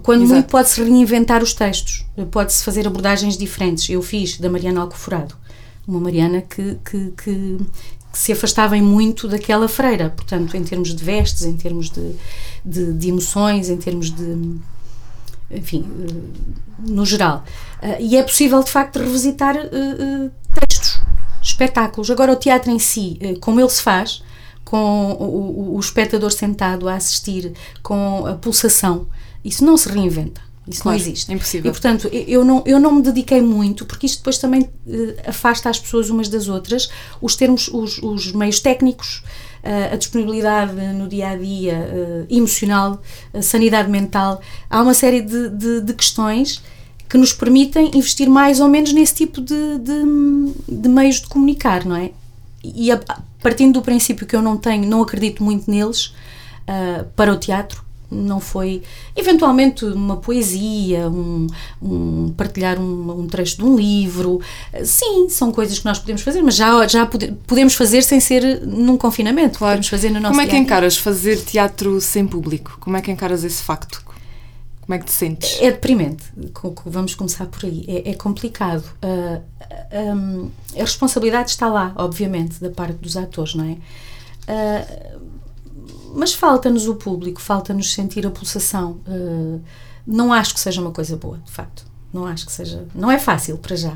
quando 0.03 0.21
Exato. 0.21 0.33
muito 0.33 0.49
pode-se 0.49 0.81
reinventar 0.83 1.41
os 1.41 1.53
textos, 1.53 2.05
pode-se 2.31 2.63
fazer 2.63 2.85
abordagens 2.85 3.37
diferentes. 3.37 3.89
Eu 3.89 4.01
fiz 4.01 4.37
da 4.37 4.49
Mariana 4.49 4.81
Alcoforado, 4.81 5.35
uma 5.87 5.99
Mariana 5.99 6.41
que, 6.41 6.77
que, 6.85 7.11
que, 7.11 7.57
que, 7.57 7.59
se 8.13 8.31
afastava 8.31 8.75
muito 8.77 9.27
daquela 9.27 9.67
freira, 9.67 10.09
portanto, 10.09 10.55
em 10.55 10.63
termos 10.63 10.95
de 10.95 11.03
vestes, 11.03 11.43
em 11.43 11.55
termos 11.55 11.89
de, 11.89 12.15
de, 12.63 12.93
de 12.93 13.09
emoções, 13.09 13.69
em 13.69 13.77
termos 13.77 14.11
de. 14.11 14.57
enfim, 15.51 15.85
eh, 16.07 16.87
no 16.87 17.05
geral. 17.05 17.43
Eh, 17.81 17.97
e 18.01 18.17
é 18.17 18.23
possível, 18.23 18.63
de 18.63 18.71
facto, 18.71 18.99
revisitar 18.99 19.55
textos, 20.53 20.78
espetáculos. 21.63 22.09
Agora, 22.09 22.33
o 22.33 22.35
teatro 22.35 22.71
em 22.71 22.79
si, 22.79 23.19
como 23.41 23.59
ele 23.59 23.69
se 23.69 23.81
faz, 23.81 24.23
com 24.63 25.11
o, 25.13 25.23
o, 25.23 25.75
o 25.75 25.79
espectador 25.79 26.31
sentado 26.31 26.87
a 26.87 26.95
assistir, 26.95 27.53
com 27.81 28.25
a 28.25 28.33
pulsação 28.33 29.07
isso 29.43 29.63
não 29.63 29.77
se 29.77 29.89
reinventa. 29.89 30.41
Isso 30.67 30.83
claro, 30.83 30.99
não 30.99 31.03
existe. 31.03 31.31
É 31.31 31.35
impossível. 31.35 31.69
E, 31.69 31.71
portanto, 31.71 32.07
eu 32.11 32.45
não, 32.45 32.63
eu 32.65 32.79
não 32.79 32.91
me 32.93 33.01
dediquei 33.01 33.41
muito, 33.41 33.85
porque 33.85 34.05
isto 34.05 34.19
depois 34.19 34.37
também 34.37 34.61
uh, 34.61 35.15
afasta 35.25 35.69
as 35.69 35.79
pessoas 35.79 36.09
umas 36.09 36.29
das 36.29 36.47
outras, 36.47 36.89
os 37.19 37.35
termos, 37.35 37.69
os, 37.69 37.97
os 37.97 38.31
meios 38.33 38.59
técnicos, 38.59 39.23
uh, 39.63 39.93
a 39.93 39.95
disponibilidade 39.95 40.73
no 40.73 41.07
dia 41.07 41.29
a 41.29 41.35
dia, 41.35 41.89
uh, 41.91 42.33
emocional, 42.33 43.01
a 43.33 43.41
sanidade 43.41 43.89
mental. 43.89 44.41
Há 44.69 44.81
uma 44.81 44.93
série 44.93 45.21
de, 45.21 45.49
de, 45.49 45.81
de, 45.81 45.93
questões 45.93 46.61
que 47.09 47.17
nos 47.17 47.33
permitem 47.33 47.91
investir 47.95 48.29
mais 48.29 48.59
ou 48.59 48.67
menos 48.67 48.93
nesse 48.93 49.15
tipo 49.15 49.41
de, 49.41 49.79
de, 49.79 50.53
de 50.67 50.87
meios 50.87 51.21
de 51.21 51.27
comunicar, 51.27 51.83
não 51.83 51.95
é? 51.95 52.11
E 52.63 52.91
a, 52.91 52.99
partindo 53.41 53.73
do 53.73 53.81
princípio 53.81 54.27
que 54.27 54.35
eu 54.35 54.41
não 54.41 54.57
tenho, 54.57 54.87
não 54.87 55.01
acredito 55.01 55.43
muito 55.43 55.69
neles, 55.69 56.13
para 57.15 57.33
o 57.33 57.37
teatro, 57.37 57.83
não 58.11 58.39
foi 58.39 58.81
eventualmente 59.15 59.85
uma 59.85 60.17
poesia, 60.17 61.07
um, 61.07 61.45
um 61.79 62.33
partilhar 62.35 62.79
um, 62.79 63.21
um, 63.21 63.27
trecho 63.27 63.57
de 63.57 63.63
um 63.63 63.75
livro. 63.75 64.41
Sim, 64.83 65.29
são 65.29 65.51
coisas 65.51 65.77
que 65.77 65.85
nós 65.85 65.99
podemos 65.99 66.23
fazer, 66.23 66.41
mas 66.41 66.55
já, 66.55 66.87
já 66.87 67.05
pode, 67.05 67.31
podemos 67.45 67.75
fazer 67.75 68.01
sem 68.01 68.19
ser 68.19 68.65
num 68.65 68.97
confinamento. 68.97 69.59
Claro. 69.59 69.73
Podemos 69.73 69.89
fazer 69.89 70.09
no 70.09 70.19
nosso 70.19 70.33
Como 70.33 70.41
é 70.41 70.47
que 70.47 70.57
encaras 70.57 70.97
fazer 70.97 71.37
teatro 71.43 72.01
sem 72.01 72.25
público? 72.25 72.77
Como 72.79 72.97
é 72.97 73.01
que 73.01 73.11
encaras 73.11 73.43
esse 73.43 73.61
facto? 73.61 74.03
Como 74.89 74.95
é 74.95 74.99
que 75.01 75.05
te 75.05 75.11
sentes? 75.11 75.61
É 75.61 75.69
deprimente. 75.69 76.23
Vamos 76.83 77.13
começar 77.13 77.45
por 77.45 77.63
aí. 77.63 77.85
É, 77.87 78.09
é 78.09 78.13
complicado. 78.15 78.83
Uh, 79.03 79.39
um, 80.15 80.49
a 80.75 80.79
responsabilidade 80.79 81.51
está 81.51 81.67
lá, 81.69 81.93
obviamente, 81.95 82.59
da 82.59 82.71
parte 82.71 82.95
dos 82.95 83.15
atores, 83.15 83.53
não 83.53 83.65
é? 83.65 83.77
Uh, 84.49 85.19
mas 86.15 86.33
falta-nos 86.33 86.87
o 86.87 86.95
público, 86.95 87.39
falta-nos 87.39 87.93
sentir 87.93 88.25
a 88.25 88.31
pulsação. 88.31 88.99
Uh, 89.07 89.61
não 90.07 90.33
acho 90.33 90.55
que 90.55 90.59
seja 90.59 90.81
uma 90.81 90.89
coisa 90.91 91.15
boa, 91.15 91.37
de 91.37 91.51
facto. 91.51 91.85
Não 92.11 92.25
acho 92.25 92.47
que 92.47 92.51
seja. 92.51 92.87
Não 92.95 93.11
é 93.11 93.19
fácil 93.19 93.59
para 93.59 93.75
já. 93.75 93.95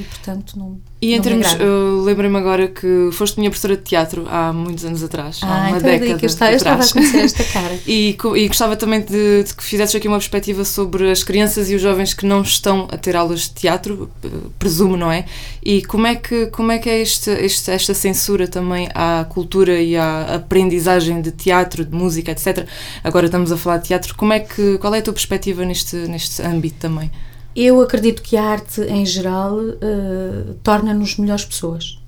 E, 0.00 0.02
portanto, 0.04 0.58
não. 0.58 0.80
E 1.02 1.14
em 1.14 1.20
termos. 1.20 1.54
Eu 1.58 2.02
lembrei-me 2.02 2.38
agora 2.38 2.68
que 2.68 3.10
foste 3.12 3.38
minha 3.38 3.50
professora 3.50 3.76
de 3.76 3.82
teatro 3.82 4.26
há 4.28 4.50
muitos 4.50 4.84
anos 4.84 5.02
atrás. 5.02 5.40
Ah, 5.42 5.46
há 5.46 5.68
uma 5.68 5.76
então 5.76 5.90
década. 5.90 6.18
Que 6.18 6.24
eu, 6.24 6.26
estava, 6.26 6.52
eu 6.52 6.56
estava 6.56 6.82
a 6.82 6.88
conhecer 6.88 7.18
esta 7.24 7.44
cara. 7.44 7.78
e, 7.86 8.16
e 8.36 8.48
gostava 8.48 8.76
também 8.76 9.00
de, 9.00 9.44
de, 9.44 9.54
que 9.54 9.62
fizesses 9.62 9.94
aqui 9.94 10.08
uma 10.08 10.16
perspectiva 10.16 10.64
sobre 10.64 11.10
as 11.10 11.22
crianças 11.22 11.70
e 11.70 11.74
os 11.74 11.82
jovens 11.82 12.14
que 12.14 12.24
não 12.24 12.40
estão 12.40 12.88
a 12.90 12.96
ter 12.96 13.14
aulas 13.14 13.42
de 13.42 13.50
teatro, 13.50 14.10
presumo, 14.58 14.96
não 14.96 15.12
é? 15.12 15.26
E 15.62 15.82
como 15.84 16.06
é 16.06 16.14
que, 16.14 16.46
como 16.46 16.72
é, 16.72 16.78
que 16.78 16.88
é 16.88 17.00
este, 17.00 17.30
este, 17.30 17.70
esta 17.70 17.92
censura 17.92 18.48
também 18.48 18.88
à 18.94 19.26
cultura 19.28 19.80
e 19.80 19.96
à 19.96 20.36
aprendizagem 20.36 21.20
de 21.20 21.30
teatro, 21.30 21.84
de 21.84 21.94
música, 21.94 22.32
etc. 22.32 22.66
Agora 23.04 23.26
estamos 23.26 23.52
a 23.52 23.56
falar 23.56 23.78
de 23.78 23.88
teatro. 23.88 24.14
Como 24.14 24.32
é 24.32 24.40
que, 24.40 24.78
qual 24.78 24.94
é 24.94 24.98
a 24.98 25.02
tua 25.02 25.12
perspectiva 25.12 25.62
neste, 25.64 25.96
neste 25.96 26.40
âmbito 26.40 26.76
também? 26.78 27.10
Eu 27.54 27.80
acredito 27.80 28.22
que 28.22 28.36
a 28.36 28.44
arte, 28.44 28.80
em 28.82 29.04
geral, 29.04 29.58
uh, 29.58 30.54
torna-nos 30.62 31.16
melhores 31.16 31.44
pessoas 31.44 32.00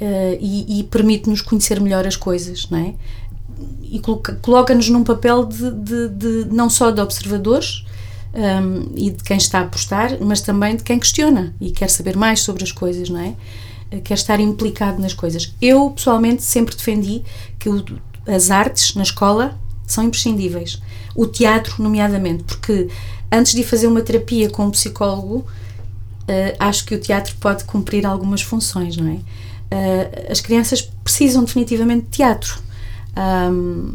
uh, 0.00 0.38
e, 0.40 0.80
e 0.80 0.84
permite-nos 0.84 1.40
conhecer 1.40 1.80
melhor 1.80 2.06
as 2.06 2.16
coisas, 2.16 2.68
não 2.70 2.78
é? 2.78 2.94
E 3.82 4.00
coloca-nos 4.42 4.88
num 4.88 5.02
papel 5.02 5.44
de, 5.44 5.70
de, 5.70 6.08
de, 6.08 6.54
não 6.54 6.68
só 6.68 6.90
de 6.90 7.00
observadores 7.00 7.84
um, 8.34 8.40
ehm, 8.40 8.92
e 8.94 9.10
de 9.10 9.24
quem 9.24 9.38
está 9.38 9.60
a 9.60 9.62
apostar, 9.62 10.18
mas 10.20 10.42
também 10.42 10.76
de 10.76 10.82
quem 10.82 10.98
questiona 10.98 11.54
e 11.58 11.70
quer 11.70 11.88
saber 11.88 12.16
mais 12.16 12.40
sobre 12.40 12.62
as 12.62 12.72
coisas, 12.72 13.08
não 13.08 13.20
é? 13.20 13.34
Uh, 13.96 14.02
quer 14.02 14.14
estar 14.14 14.38
implicado 14.40 15.00
nas 15.00 15.14
coisas. 15.14 15.54
Eu, 15.62 15.90
pessoalmente, 15.90 16.42
sempre 16.42 16.76
defendi 16.76 17.22
que 17.58 17.70
o, 17.70 17.82
as 18.26 18.50
artes 18.50 18.94
na 18.94 19.02
escola 19.02 19.58
são 19.86 20.04
imprescindíveis. 20.04 20.82
O 21.14 21.26
teatro, 21.26 21.82
nomeadamente, 21.82 22.44
porque 22.44 22.88
antes 23.30 23.54
de 23.54 23.62
fazer 23.62 23.86
uma 23.86 24.00
terapia 24.00 24.48
com 24.50 24.66
um 24.66 24.70
psicólogo, 24.70 25.38
uh, 25.38 26.56
acho 26.58 26.84
que 26.84 26.94
o 26.94 27.00
teatro 27.00 27.34
pode 27.40 27.64
cumprir 27.64 28.06
algumas 28.06 28.42
funções, 28.42 28.96
não 28.96 29.08
é? 29.08 29.16
Uh, 29.74 30.32
as 30.32 30.40
crianças 30.40 30.82
precisam 31.02 31.44
definitivamente 31.44 32.04
de 32.04 32.10
teatro. 32.10 32.60
Um, 33.16 33.94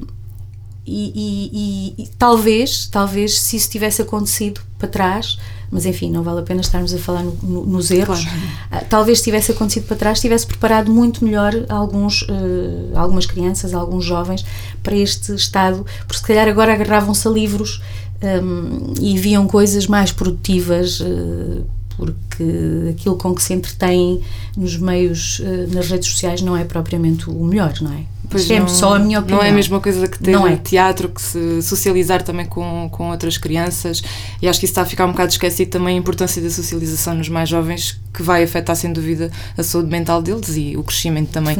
e, 0.85 1.11
e, 1.15 1.95
e, 1.99 2.03
e, 2.03 2.07
talvez, 2.17 2.87
talvez, 2.87 3.39
se 3.39 3.55
isso 3.55 3.69
tivesse 3.69 4.01
acontecido 4.01 4.61
para 4.79 4.87
trás, 4.87 5.37
mas 5.69 5.85
enfim, 5.85 6.11
não 6.11 6.23
vale 6.23 6.41
a 6.41 6.43
pena 6.43 6.59
estarmos 6.59 6.93
a 6.93 6.97
falar 6.97 7.23
no, 7.23 7.37
no, 7.43 7.65
nos 7.65 7.91
erros. 7.91 8.23
Claro. 8.23 8.83
Uh, 8.83 8.87
talvez 8.89 9.21
tivesse 9.21 9.51
acontecido 9.51 9.85
para 9.85 9.95
trás, 9.95 10.19
tivesse 10.19 10.45
preparado 10.45 10.91
muito 10.91 11.23
melhor 11.23 11.53
alguns, 11.69 12.23
uh, 12.23 12.91
algumas 12.95 13.25
crianças, 13.25 13.73
alguns 13.73 14.03
jovens 14.03 14.43
para 14.83 14.95
este 14.95 15.33
estado, 15.33 15.85
porque 15.99 16.17
se 16.17 16.23
calhar 16.23 16.47
agora 16.47 16.73
agarravam-se 16.73 17.27
a 17.27 17.31
livros 17.31 17.81
um, 18.21 18.93
e 18.99 19.17
viam 19.17 19.47
coisas 19.47 19.87
mais 19.87 20.11
produtivas, 20.11 20.99
uh, 20.99 21.65
porque 22.01 22.89
aquilo 22.89 23.15
com 23.15 23.35
que 23.35 23.43
se 23.43 23.53
entretém 23.53 24.19
nos 24.57 24.75
meios, 24.75 25.37
uh, 25.37 25.71
nas 25.71 25.87
redes 25.87 26.09
sociais, 26.09 26.41
não 26.41 26.57
é 26.57 26.63
propriamente 26.63 27.29
o 27.29 27.45
melhor, 27.45 27.73
não 27.79 27.93
é? 27.93 28.05
Pois 28.31 28.49
é 28.49 28.65
só 28.67 28.95
a 28.95 28.99
minha 28.99 29.19
opinião. 29.19 29.39
Não 29.39 29.45
é 29.45 29.49
a 29.49 29.53
mesma 29.53 29.79
coisa 29.81 30.07
que 30.07 30.17
ter 30.17 30.33
é. 30.33 30.55
teatro, 30.55 31.09
que 31.09 31.21
se 31.21 31.61
socializar 31.61 32.23
também 32.23 32.45
com, 32.45 32.87
com 32.89 33.11
outras 33.11 33.37
crianças, 33.37 34.01
e 34.41 34.47
acho 34.47 34.57
que 34.57 34.65
isso 34.65 34.71
está 34.71 34.83
a 34.83 34.85
ficar 34.85 35.05
um 35.05 35.11
bocado 35.11 35.31
esquecido 35.31 35.69
também 35.69 35.97
a 35.97 35.99
importância 35.99 36.41
da 36.41 36.49
socialização 36.49 37.13
nos 37.13 37.27
mais 37.27 37.49
jovens, 37.49 37.99
que 38.13 38.23
vai 38.23 38.43
afetar 38.43 38.75
sem 38.75 38.93
dúvida 38.93 39.29
a 39.57 39.63
saúde 39.63 39.89
mental 39.89 40.21
deles 40.21 40.55
e 40.55 40.77
o 40.77 40.83
crescimento 40.83 41.29
também. 41.29 41.57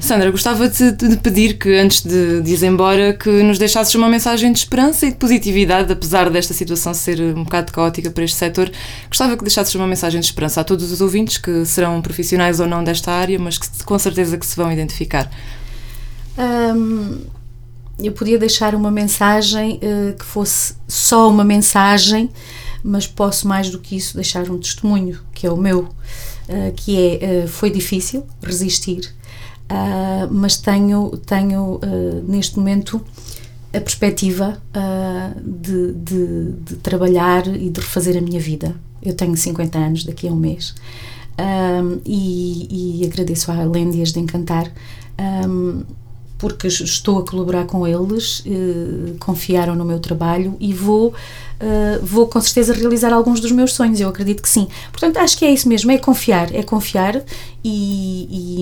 Sandra, 0.00 0.30
gostava 0.30 0.68
de, 0.68 0.92
de 0.92 1.16
pedir 1.18 1.58
que 1.58 1.76
antes 1.76 2.02
de, 2.02 2.40
de 2.40 2.54
ir 2.54 2.64
embora, 2.64 3.12
que 3.12 3.28
nos 3.42 3.58
deixasses 3.58 3.94
uma 3.94 4.08
mensagem 4.08 4.52
de 4.52 4.58
esperança 4.58 5.06
e 5.06 5.10
de 5.10 5.16
positividade, 5.16 5.92
apesar 5.92 6.30
desta 6.30 6.54
situação 6.54 6.94
ser 6.94 7.20
um 7.20 7.44
bocado 7.44 7.72
caótica 7.72 8.10
para 8.10 8.24
este 8.24 8.38
setor, 8.38 8.70
gostava 9.08 9.36
que 9.36 9.42
deixasses 9.42 9.74
uma 9.76 9.86
mensagem 9.86 10.20
de 10.20 10.26
esperança 10.26 10.60
a 10.60 10.64
todos 10.64 10.90
os 10.90 11.00
ouvintes 11.00 11.38
que 11.38 11.64
serão 11.64 12.00
profissionais 12.02 12.60
ou 12.60 12.66
não 12.66 12.82
desta 12.82 13.12
área, 13.12 13.38
mas 13.38 13.58
que 13.58 13.68
com 13.84 13.98
certeza 13.98 14.36
que 14.36 14.46
se 14.46 14.56
vão 14.56 14.70
identificar. 14.72 15.30
Eu 17.98 18.12
podia 18.12 18.38
deixar 18.38 18.74
uma 18.74 18.90
mensagem 18.90 19.80
uh, 19.82 20.14
que 20.18 20.24
fosse 20.24 20.74
só 20.86 21.30
uma 21.30 21.42
mensagem, 21.42 22.28
mas 22.84 23.06
posso 23.06 23.48
mais 23.48 23.70
do 23.70 23.78
que 23.78 23.96
isso 23.96 24.14
deixar 24.16 24.50
um 24.50 24.58
testemunho, 24.58 25.18
que 25.32 25.46
é 25.46 25.50
o 25.50 25.56
meu, 25.56 25.80
uh, 25.80 26.72
que 26.76 27.18
é, 27.22 27.44
uh, 27.44 27.48
foi 27.48 27.70
difícil 27.70 28.26
resistir, 28.42 29.14
mas 30.30 30.58
tenho, 30.58 31.10
tenho 31.26 31.80
neste 32.28 32.56
momento 32.56 33.04
a 33.74 33.80
perspectiva 33.80 34.62
de, 35.44 35.92
de, 35.92 36.52
de, 36.52 36.76
trabalhar 36.76 37.48
e 37.48 37.68
de 37.68 37.80
refazer 37.80 38.16
a 38.16 38.20
minha 38.20 38.38
vida. 38.38 38.76
Eu 39.06 39.14
tenho 39.14 39.36
50 39.36 39.78
anos 39.78 40.04
daqui 40.04 40.28
a 40.28 40.32
um 40.32 40.36
mês. 40.36 40.74
Um, 41.38 42.00
e, 42.04 43.02
e, 43.02 43.06
agradeço 43.06 43.52
à 43.52 43.62
Lêndias 43.62 44.10
de 44.10 44.18
Encantar 44.18 44.72
um, 45.46 45.82
porque 46.38 46.66
estou 46.66 47.18
a 47.18 47.26
colaborar 47.26 47.64
com 47.64 47.86
eles, 47.86 48.40
uh, 48.40 49.16
confiaram 49.18 49.74
no 49.74 49.84
meu 49.84 49.98
trabalho 49.98 50.56
e 50.60 50.72
vou, 50.72 51.08
uh, 51.08 52.04
vou 52.04 52.26
com 52.26 52.40
certeza 52.40 52.74
realizar 52.74 53.12
alguns 53.12 53.40
dos 53.40 53.52
meus 53.52 53.72
sonhos, 53.72 54.00
eu 54.00 54.08
acredito 54.08 54.42
que 54.42 54.48
sim. 54.48 54.68
Portanto, 54.90 55.18
acho 55.18 55.38
que 55.38 55.44
é 55.44 55.52
isso 55.52 55.68
mesmo, 55.68 55.90
é 55.90 55.98
confiar, 55.98 56.54
é 56.54 56.62
confiar 56.62 57.22
e, 57.64 58.60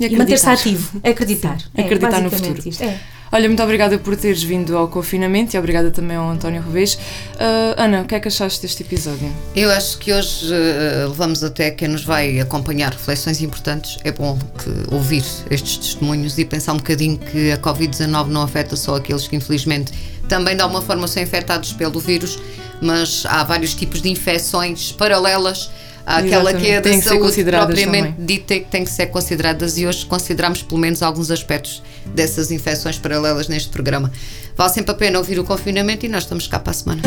e, 0.00 0.06
e 0.06 0.16
manter-se 0.16 0.48
ativo, 0.48 1.00
é 1.02 1.10
acreditar. 1.10 1.58
É, 1.74 1.82
acreditar 1.82 2.20
no 2.20 2.30
futuro. 2.30 2.68
Isto, 2.68 2.82
é. 2.82 3.00
Olha, 3.34 3.48
muito 3.48 3.62
obrigada 3.62 3.96
por 3.96 4.14
teres 4.14 4.42
vindo 4.42 4.76
ao 4.76 4.88
confinamento 4.88 5.56
e 5.56 5.58
obrigada 5.58 5.90
também 5.90 6.18
ao 6.18 6.28
António 6.28 6.60
Revés. 6.60 6.96
Uh, 7.36 7.80
Ana, 7.80 8.02
o 8.02 8.04
que 8.04 8.14
é 8.14 8.20
que 8.20 8.28
achaste 8.28 8.60
deste 8.60 8.82
episódio? 8.82 9.32
Eu 9.56 9.70
acho 9.70 9.96
que 9.96 10.12
hoje 10.12 10.52
uh, 10.52 11.08
levamos 11.08 11.42
até 11.42 11.70
quem 11.70 11.88
nos 11.88 12.04
vai 12.04 12.38
acompanhar 12.40 12.92
reflexões 12.92 13.40
importantes. 13.40 13.98
É 14.04 14.12
bom 14.12 14.38
que, 14.58 14.94
ouvir 14.94 15.24
estes 15.50 15.78
testemunhos 15.78 16.36
e 16.36 16.44
pensar 16.44 16.74
um 16.74 16.76
bocadinho 16.76 17.16
que 17.16 17.50
a 17.50 17.56
Covid-19 17.56 18.26
não 18.26 18.42
afeta 18.42 18.76
só 18.76 18.96
aqueles 18.96 19.26
que 19.26 19.34
infelizmente 19.34 19.92
também 20.28 20.54
de 20.54 20.60
alguma 20.60 20.82
forma 20.82 21.08
são 21.08 21.22
infectados 21.22 21.72
pelo 21.72 21.98
vírus, 22.00 22.38
mas 22.82 23.24
há 23.24 23.44
vários 23.44 23.74
tipos 23.74 24.02
de 24.02 24.10
infecções 24.10 24.92
paralelas 24.92 25.70
aquela 26.06 26.50
Exatamente. 26.50 26.64
que 26.64 26.70
é 26.70 26.80
da 26.80 27.02
saúde 27.02 27.44
propriamente 27.44 28.08
também. 28.12 28.14
dita 28.18 28.54
que 28.54 28.64
tem 28.66 28.84
que 28.84 28.90
ser 28.90 29.06
consideradas 29.06 29.78
e 29.78 29.86
hoje 29.86 30.04
consideramos 30.06 30.62
pelo 30.62 30.80
menos 30.80 31.02
alguns 31.02 31.30
aspectos 31.30 31.82
dessas 32.06 32.50
infecções 32.50 32.98
paralelas 32.98 33.48
neste 33.48 33.68
programa. 33.68 34.10
Vale 34.56 34.72
sempre 34.72 34.90
a 34.92 34.94
pena 34.94 35.18
ouvir 35.18 35.38
o 35.38 35.44
confinamento 35.44 36.04
e 36.04 36.08
nós 36.08 36.24
estamos 36.24 36.46
cá 36.46 36.58
para 36.58 36.70
a 36.70 36.74
semana. 36.74 37.02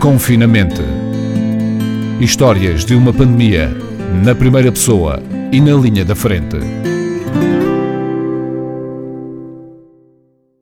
Confinamento. 0.00 0.82
Histórias 2.20 2.84
de 2.84 2.94
uma 2.94 3.12
pandemia 3.12 3.70
na 4.24 4.34
primeira 4.34 4.72
pessoa 4.72 5.22
e 5.52 5.60
na 5.60 5.74
linha 5.74 6.04
da 6.04 6.14
frente. 6.14 6.56